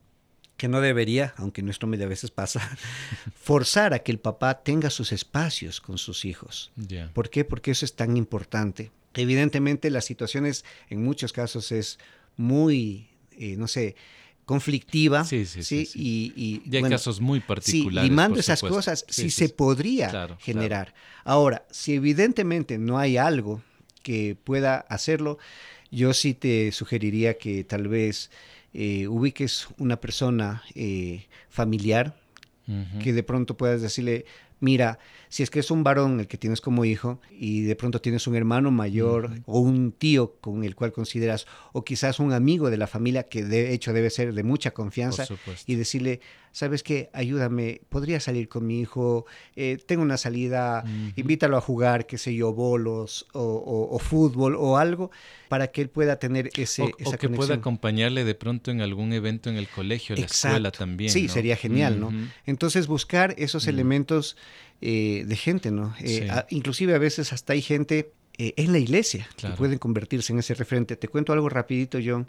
que 0.57 0.69
no 0.69 0.81
debería, 0.81 1.35
aunque 1.39 1.61
nuestro 1.61 1.89
medio 1.89 2.07
a 2.07 2.09
veces 2.09 2.31
pasa, 2.31 2.61
forzar 3.35 3.93
a 3.93 3.99
que 3.99 4.13
el 4.13 4.21
papá 4.21 4.63
tenga 4.63 4.91
sus 4.91 5.11
espacios 5.11 5.81
con 5.81 5.99
sus 5.99 6.25
hijos. 6.25 6.71
¿Por 7.13 7.31
qué? 7.31 7.45
Porque 7.45 7.73
eso 7.73 7.85
es 7.85 7.97
tan 7.97 8.17
importante. 8.17 8.93
Evidentemente 9.15 9.91
las 9.91 10.05
situaciones 10.05 10.65
en 10.89 11.03
muchos 11.03 11.33
casos 11.33 11.73
es 11.73 11.99
muy, 12.37 13.09
eh, 13.33 13.57
no 13.57 13.67
sé, 13.67 13.97
conflictiva. 14.49 15.27
Sí, 15.27 15.45
sí, 15.45 15.63
sí. 15.63 15.91
Y, 15.95 16.75
hay 16.75 16.83
casos 16.85 17.21
muy 17.21 17.41
particulares. 17.41 18.09
Sí, 18.09 18.15
mando 18.15 18.41
esas 18.41 18.63
cosas, 18.63 19.05
si 19.07 19.29
se 19.29 19.51
podría 19.51 20.39
generar. 20.41 20.95
Ahora, 21.23 21.67
si 21.71 21.93
evidentemente 21.93 22.79
no 22.79 22.99
hay 22.99 23.19
algo 23.19 23.61
que 24.03 24.39
pueda 24.43 24.79
hacerlo, 24.89 25.37
yo 25.91 26.15
sí 26.15 26.33
te 26.33 26.73
sugeriría 26.73 27.37
que 27.37 27.63
tal 27.63 27.89
vez 27.89 28.31
eh, 28.73 29.07
ubiques 29.07 29.69
una 29.77 30.01
persona 30.01 30.63
eh, 30.75 31.27
familiar 31.51 32.17
que 33.03 33.13
de 33.15 33.23
pronto 33.23 33.57
puedas 33.57 33.83
decirle, 33.83 34.25
mira, 34.61 34.99
si 35.29 35.42
es 35.42 35.51
que 35.51 35.61
es 35.61 35.71
un 35.71 35.85
varón 35.85 36.21
el 36.21 36.27
que 36.27 36.38
tienes 36.38 36.61
como 36.61 36.85
hijo 36.85 37.21
y 37.31 37.62
de 37.62 37.77
pronto 37.77 38.01
tienes 38.01 38.27
un 38.27 38.37
hermano 38.37 38.71
mayor 38.71 39.42
o 39.47 39.61
un 39.61 39.92
tío 39.92 40.35
con 40.40 40.64
el 40.64 40.75
cual 40.75 40.92
consideras, 40.92 41.47
o 41.73 41.85
quizás 41.85 42.18
un 42.18 42.33
amigo 42.33 42.71
de 42.71 42.77
la 42.77 42.87
familia 42.87 43.25
que 43.25 43.44
de 43.44 43.73
hecho 43.73 43.92
debe 43.92 44.11
ser 44.11 44.35
de 44.35 44.42
mucha 44.42 44.73
confianza 44.73 45.27
y 45.66 45.75
decirle, 45.75 46.21
sabes 46.53 46.83
qué, 46.83 47.11
ayúdame, 47.13 47.81
podría 47.89 48.21
salir 48.21 48.49
con 48.49 48.67
mi 48.67 48.81
hijo, 48.81 49.27
eh, 49.57 49.79
tengo 49.87 50.03
una 50.03 50.17
salida, 50.17 50.85
invítalo 51.17 51.57
a 51.57 51.61
jugar, 51.61 52.07
qué 52.07 52.19
sé 52.19 52.35
yo, 52.35 52.53
bolos 52.53 53.27
o, 53.33 53.99
fútbol 54.01 54.57
o 54.57 54.77
algo, 54.77 55.11
para 55.49 55.69
que 55.69 55.83
él 55.83 55.89
pueda 55.89 56.19
tener 56.19 56.51
ese... 56.57 56.83
O, 56.83 57.13
que 57.13 57.29
pueda 57.29 57.55
acompañarle 57.55 58.25
de 58.25 58.35
pronto 58.35 58.71
en 58.71 58.81
algún 58.81 59.13
evento 59.13 59.51
en 59.51 59.57
el 59.57 59.69
colegio, 59.69 60.15
en 60.15 60.23
la 60.23 60.27
escuela 60.27 60.71
también. 60.71 61.11
Sí, 61.11 61.29
sería 61.29 61.57
genial, 61.57 62.01
¿no? 62.01 62.13
Entonces 62.47 62.87
buscar 62.87 63.35
esos 63.39 63.67
elementos 63.67 64.37
eh, 64.81 65.25
de 65.27 65.37
gente, 65.37 65.73
¿no? 65.73 65.95
Eh, 66.01 66.31
inclusive 66.51 66.95
a 66.95 66.99
veces 66.99 67.33
hasta 67.33 67.53
hay 67.53 67.63
gente 67.63 68.13
eh, 68.41 68.55
en 68.57 68.71
la 68.71 68.79
iglesia 68.79 69.29
que 69.37 69.49
pueden 69.49 69.79
convertirse 69.79 70.33
en 70.33 70.39
ese 70.39 70.55
referente. 70.55 70.95
Te 70.95 71.09
cuento 71.09 71.33
algo 71.33 71.49
rapidito, 71.49 71.99
John. 72.05 72.29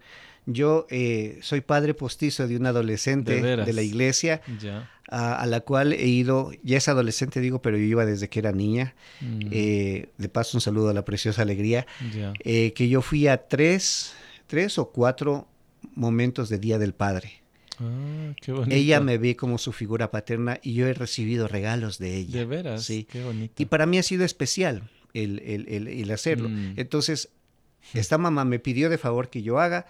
Yo 0.52 0.88
soy 1.42 1.62
padre 1.62 1.94
postizo 1.94 2.48
de 2.48 2.58
un 2.58 2.66
adolescente 2.66 3.42
de, 3.42 3.74
la 3.74 3.82
iglesia 3.82 4.42
a, 5.10 5.46
la 5.46 5.60
cual 5.62 5.94
he 5.94 6.08
ido, 6.08 6.52
ya 6.64 6.78
es 6.78 6.88
adolescente 6.88 7.40
digo, 7.40 7.62
pero 7.62 7.78
yo 7.78 7.84
iba 7.84 8.06
desde 8.06 8.30
que 8.30 8.40
era 8.40 8.52
niña. 8.52 8.96
Mm. 9.22 9.50
de 9.50 10.30
paso 10.32 10.58
un 10.58 10.62
saludo 10.62 10.90
a 10.90 10.94
la 10.94 11.06
preciosa 11.06 11.42
alegría. 11.44 11.86
que 12.44 12.88
yo 12.90 13.02
fui 13.02 13.28
a 13.28 13.48
tres, 13.48 14.14
tres 14.48 14.78
o 14.78 14.90
cuatro 14.92 15.48
momentos 15.96 16.50
de 16.50 16.58
Día 16.60 16.78
del 16.80 16.94
Padre. 16.94 17.34
Ah, 17.80 18.34
qué 18.42 18.52
bonito. 18.52 18.76
Ella 18.76 19.00
me 19.00 19.18
ve 19.18 19.36
como 19.38 19.58
su 19.58 19.72
figura 19.72 20.12
paterna 20.12 20.60
y 20.62 20.74
yo 20.74 20.86
he 20.88 20.94
recibido 20.94 21.48
regalos 21.48 21.98
de 21.98 22.18
ella. 22.18 22.40
De 22.40 22.46
veras, 22.46 22.84
Sí. 22.84 23.08
qué 23.10 23.24
bonito. 23.24 23.54
Y 23.62 23.66
para 23.68 23.86
mí 23.86 23.98
ha 23.98 24.04
sido 24.04 24.26
especial 24.26 24.90
el, 25.14 25.40
el- 25.46 25.68
el- 25.70 25.88
el 25.88 26.12
hacerlo. 26.12 26.50
Mm. 26.50 26.74
Entonces, 26.76 27.30
esta 27.94 28.18
mamá 28.18 28.44
me 28.44 28.60
pidió 28.60 28.90
de 28.90 28.98
favor 28.98 29.30
que 29.30 29.42
yo 29.44 29.60
haga 29.60 29.86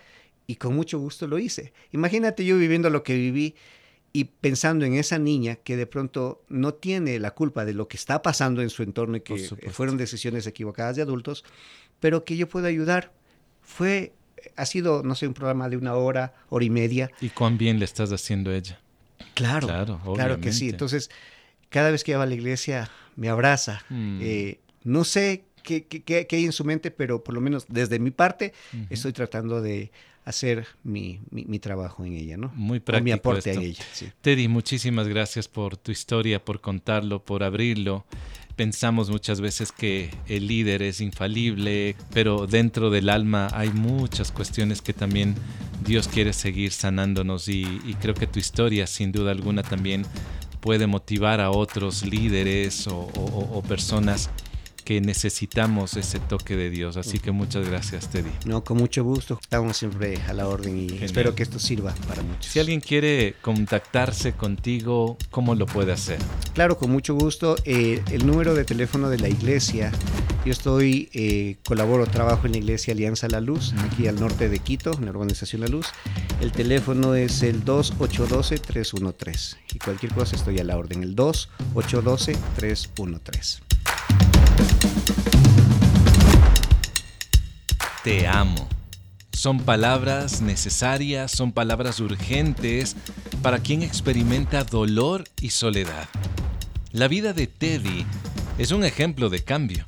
y 0.49 0.55
con 0.55 0.73
mucho 0.75 0.97
gusto 0.97 1.27
lo 1.27 1.37
hice. 1.37 1.73
Imagínate 1.91 2.43
yo 2.43 2.57
viviendo 2.57 2.89
lo 2.89 3.03
que 3.03 3.13
viví 3.13 3.53
y 4.13 4.23
pensando 4.23 4.83
en 4.83 4.95
esa 4.95 5.19
niña 5.19 5.57
que 5.57 5.77
de 5.77 5.85
pronto 5.85 6.41
no 6.49 6.73
tiene 6.73 7.19
la 7.19 7.31
culpa 7.35 7.65
de 7.65 7.73
lo 7.75 7.87
que 7.87 7.97
está 7.97 8.23
pasando 8.23 8.63
en 8.63 8.71
su 8.71 8.81
entorno 8.81 9.17
y 9.17 9.21
que 9.21 9.37
supuesto. 9.37 9.71
fueron 9.71 9.97
decisiones 9.97 10.47
equivocadas 10.47 10.95
de 10.95 11.03
adultos, 11.03 11.43
pero 11.99 12.25
que 12.25 12.35
yo 12.35 12.49
puedo 12.49 12.65
ayudar. 12.65 13.11
Fue, 13.61 14.13
ha 14.55 14.65
sido, 14.65 15.03
no 15.03 15.13
sé, 15.13 15.27
un 15.27 15.35
programa 15.35 15.69
de 15.69 15.77
una 15.77 15.93
hora, 15.93 16.33
hora 16.49 16.65
y 16.65 16.71
media. 16.71 17.11
¿Y 17.21 17.29
cuán 17.29 17.59
bien 17.59 17.77
le 17.77 17.85
estás 17.85 18.11
haciendo 18.11 18.49
a 18.49 18.55
ella? 18.55 18.79
Claro, 19.35 19.67
Claro, 19.67 20.01
claro 20.15 20.41
que 20.41 20.51
sí. 20.51 20.69
Entonces, 20.69 21.11
cada 21.69 21.91
vez 21.91 22.03
que 22.03 22.15
va 22.15 22.23
a 22.23 22.25
la 22.25 22.33
iglesia, 22.33 22.89
me 23.15 23.29
abraza. 23.29 23.83
Mm. 23.89 24.19
Eh, 24.23 24.59
no 24.83 25.03
sé 25.03 25.43
qué, 25.61 25.85
qué- 25.85 26.01
qué- 26.03 26.27
hay 26.35 26.45
en 26.45 26.53
su 26.53 26.65
mente, 26.65 26.89
pero 26.89 27.23
por 27.23 27.35
lo 27.35 27.41
menos 27.41 27.65
desde 27.69 27.99
mi 27.99 28.09
parte 28.09 28.53
estoy 28.89 29.13
tratando 29.13 29.61
de 29.61 29.91
hacer 30.29 30.67
mi, 30.83 31.19
mi- 31.31 31.45
mi 31.45 31.59
trabajo 31.59 32.05
en 32.05 32.13
ella, 32.13 32.37
¿no? 32.37 32.51
Muy 32.55 32.77
O 32.77 32.79
mi 32.79 32.79
práctico 32.81 33.15
aporte 33.17 33.49
esto. 33.49 33.61
a 33.61 33.63
ella. 33.63 33.83
sí. 33.93 34.07
Teddy, 34.21 34.47
muchísimas 34.47 35.07
gracias 35.07 35.47
por 35.47 35.75
tu 35.77 35.91
historia, 35.91 36.43
por 36.43 36.61
contarlo, 36.61 37.23
por 37.23 37.43
abrirlo. 37.43 38.05
Pensamos 38.55 39.09
muchas 39.09 39.39
veces 39.39 39.71
que 39.71 40.09
el 40.27 40.47
líder 40.47 40.81
es 40.81 40.99
infalible, 41.01 41.95
pero 42.13 42.45
dentro 42.45 42.89
del 42.89 43.09
alma 43.09 43.47
hay 43.53 43.69
muchas 43.69 44.31
cuestiones 44.31 44.81
que 44.81 44.91
también 44.93 45.35
Dios 45.85 46.07
quiere 46.09 46.33
seguir 46.33 46.71
sanándonos 46.73 47.47
y, 47.47 47.61
y 47.85 47.93
creo 48.01 48.13
que 48.13 48.27
tu 48.27 48.37
historia 48.37 48.85
sin 48.85 49.11
duda 49.13 49.31
alguna 49.31 49.63
también 49.63 50.05
puede 50.59 50.87
motivar 50.87 51.39
a 51.39 51.51
otros 51.51 52.03
líderes 52.05 52.85
o, 52.87 52.97
o- 52.97 53.57
o 53.57 53.61
personas 53.61 54.29
que 54.89 55.01
necesitamos 55.01 55.95
ese 55.97 56.19
toque 56.19 56.55
de 56.55 56.71
Dios. 56.71 56.97
Así 56.97 57.19
que 57.19 57.29
muchas 57.29 57.69
gracias, 57.69 58.09
Teddy. 58.09 58.31
No, 58.45 58.63
con 58.63 58.77
mucho 58.77 59.03
gusto. 59.03 59.37
Estamos 59.39 59.77
siempre 59.77 60.17
a 60.27 60.33
la 60.33 60.47
orden 60.47 60.79
y 60.79 60.89
Genial. 60.89 61.03
espero 61.03 61.35
que 61.35 61.43
esto 61.43 61.59
sirva 61.59 61.93
para 62.07 62.23
muchos. 62.23 62.51
Si 62.51 62.59
alguien 62.59 62.81
quiere 62.81 63.35
contactarse 63.39 64.33
contigo, 64.33 65.19
¿cómo 65.29 65.53
lo 65.53 65.67
puede 65.67 65.91
hacer? 65.91 66.17
Claro, 66.55 66.79
con 66.79 66.89
mucho 66.89 67.13
gusto. 67.13 67.55
Eh, 67.65 68.01
el 68.09 68.25
número 68.25 68.55
de 68.55 68.65
teléfono 68.65 69.11
de 69.11 69.19
la 69.19 69.29
iglesia. 69.29 69.91
Yo 70.43 70.51
estoy, 70.51 71.09
eh, 71.13 71.57
colaboro, 71.65 72.07
trabajo 72.07 72.47
en 72.47 72.53
la 72.53 72.57
iglesia 72.57 72.95
Alianza 72.95 73.27
La 73.27 73.41
Luz, 73.41 73.75
aquí 73.85 74.07
al 74.07 74.19
norte 74.19 74.49
de 74.49 74.57
Quito, 74.57 74.93
en 74.97 75.05
la 75.05 75.11
organización 75.11 75.61
La 75.61 75.67
Luz. 75.67 75.85
El 76.41 76.51
teléfono 76.51 77.13
es 77.13 77.43
el 77.43 77.63
2812-313. 77.63 79.57
Y 79.71 79.77
cualquier 79.77 80.15
cosa 80.15 80.35
estoy 80.35 80.57
a 80.57 80.63
la 80.63 80.79
orden, 80.79 81.03
el 81.03 81.15
2812-313. 81.15 83.59
Te 88.03 88.27
amo. 88.27 88.67
Son 89.31 89.59
palabras 89.59 90.41
necesarias, 90.41 91.31
son 91.31 91.51
palabras 91.51 91.99
urgentes 91.99 92.95
para 93.41 93.59
quien 93.59 93.83
experimenta 93.83 94.63
dolor 94.63 95.23
y 95.39 95.51
soledad. 95.51 96.09
La 96.91 97.07
vida 97.07 97.33
de 97.33 97.47
Teddy 97.47 98.05
es 98.57 98.71
un 98.71 98.83
ejemplo 98.83 99.29
de 99.29 99.43
cambio. 99.43 99.85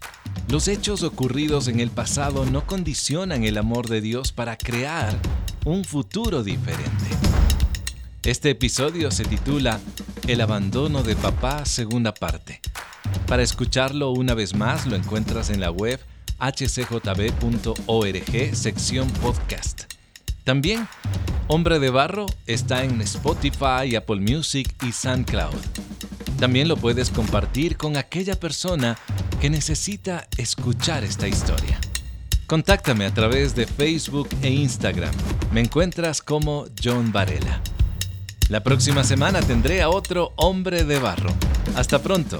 Los 0.49 0.67
hechos 0.67 1.03
ocurridos 1.03 1.67
en 1.67 1.79
el 1.79 1.89
pasado 1.89 2.45
no 2.45 2.65
condicionan 2.65 3.43
el 3.43 3.57
amor 3.57 3.87
de 3.87 4.01
Dios 4.01 4.31
para 4.31 4.57
crear 4.57 5.17
un 5.65 5.83
futuro 5.83 6.43
diferente. 6.43 7.05
Este 8.23 8.51
episodio 8.51 9.11
se 9.11 9.25
titula 9.25 9.79
El 10.27 10.41
abandono 10.41 11.03
de 11.03 11.15
papá 11.15 11.65
segunda 11.65 12.13
parte. 12.13 12.61
Para 13.27 13.43
escucharlo 13.43 14.11
una 14.11 14.33
vez 14.33 14.55
más 14.55 14.85
lo 14.85 14.95
encuentras 14.95 15.49
en 15.49 15.59
la 15.59 15.71
web 15.71 15.99
hcjb.org 16.39 17.75
sección 18.55 19.09
podcast. 19.09 19.83
También 20.43 20.87
Hombre 21.53 21.79
de 21.79 21.89
Barro 21.89 22.27
está 22.45 22.85
en 22.85 23.01
Spotify, 23.01 23.93
Apple 23.97 24.21
Music 24.21 24.73
y 24.87 24.93
SoundCloud. 24.93 25.59
También 26.39 26.69
lo 26.69 26.77
puedes 26.77 27.09
compartir 27.09 27.75
con 27.75 27.97
aquella 27.97 28.39
persona 28.39 28.97
que 29.41 29.49
necesita 29.49 30.27
escuchar 30.37 31.03
esta 31.03 31.27
historia. 31.27 31.77
Contáctame 32.47 33.05
a 33.05 33.13
través 33.13 33.53
de 33.53 33.67
Facebook 33.67 34.29
e 34.41 34.49
Instagram. 34.49 35.13
Me 35.51 35.59
encuentras 35.59 36.21
como 36.21 36.67
John 36.81 37.11
Varela. 37.11 37.61
La 38.47 38.63
próxima 38.63 39.03
semana 39.03 39.41
tendré 39.41 39.81
a 39.81 39.89
otro 39.89 40.31
hombre 40.37 40.85
de 40.85 40.99
barro. 40.99 41.33
Hasta 41.75 42.01
pronto. 42.01 42.39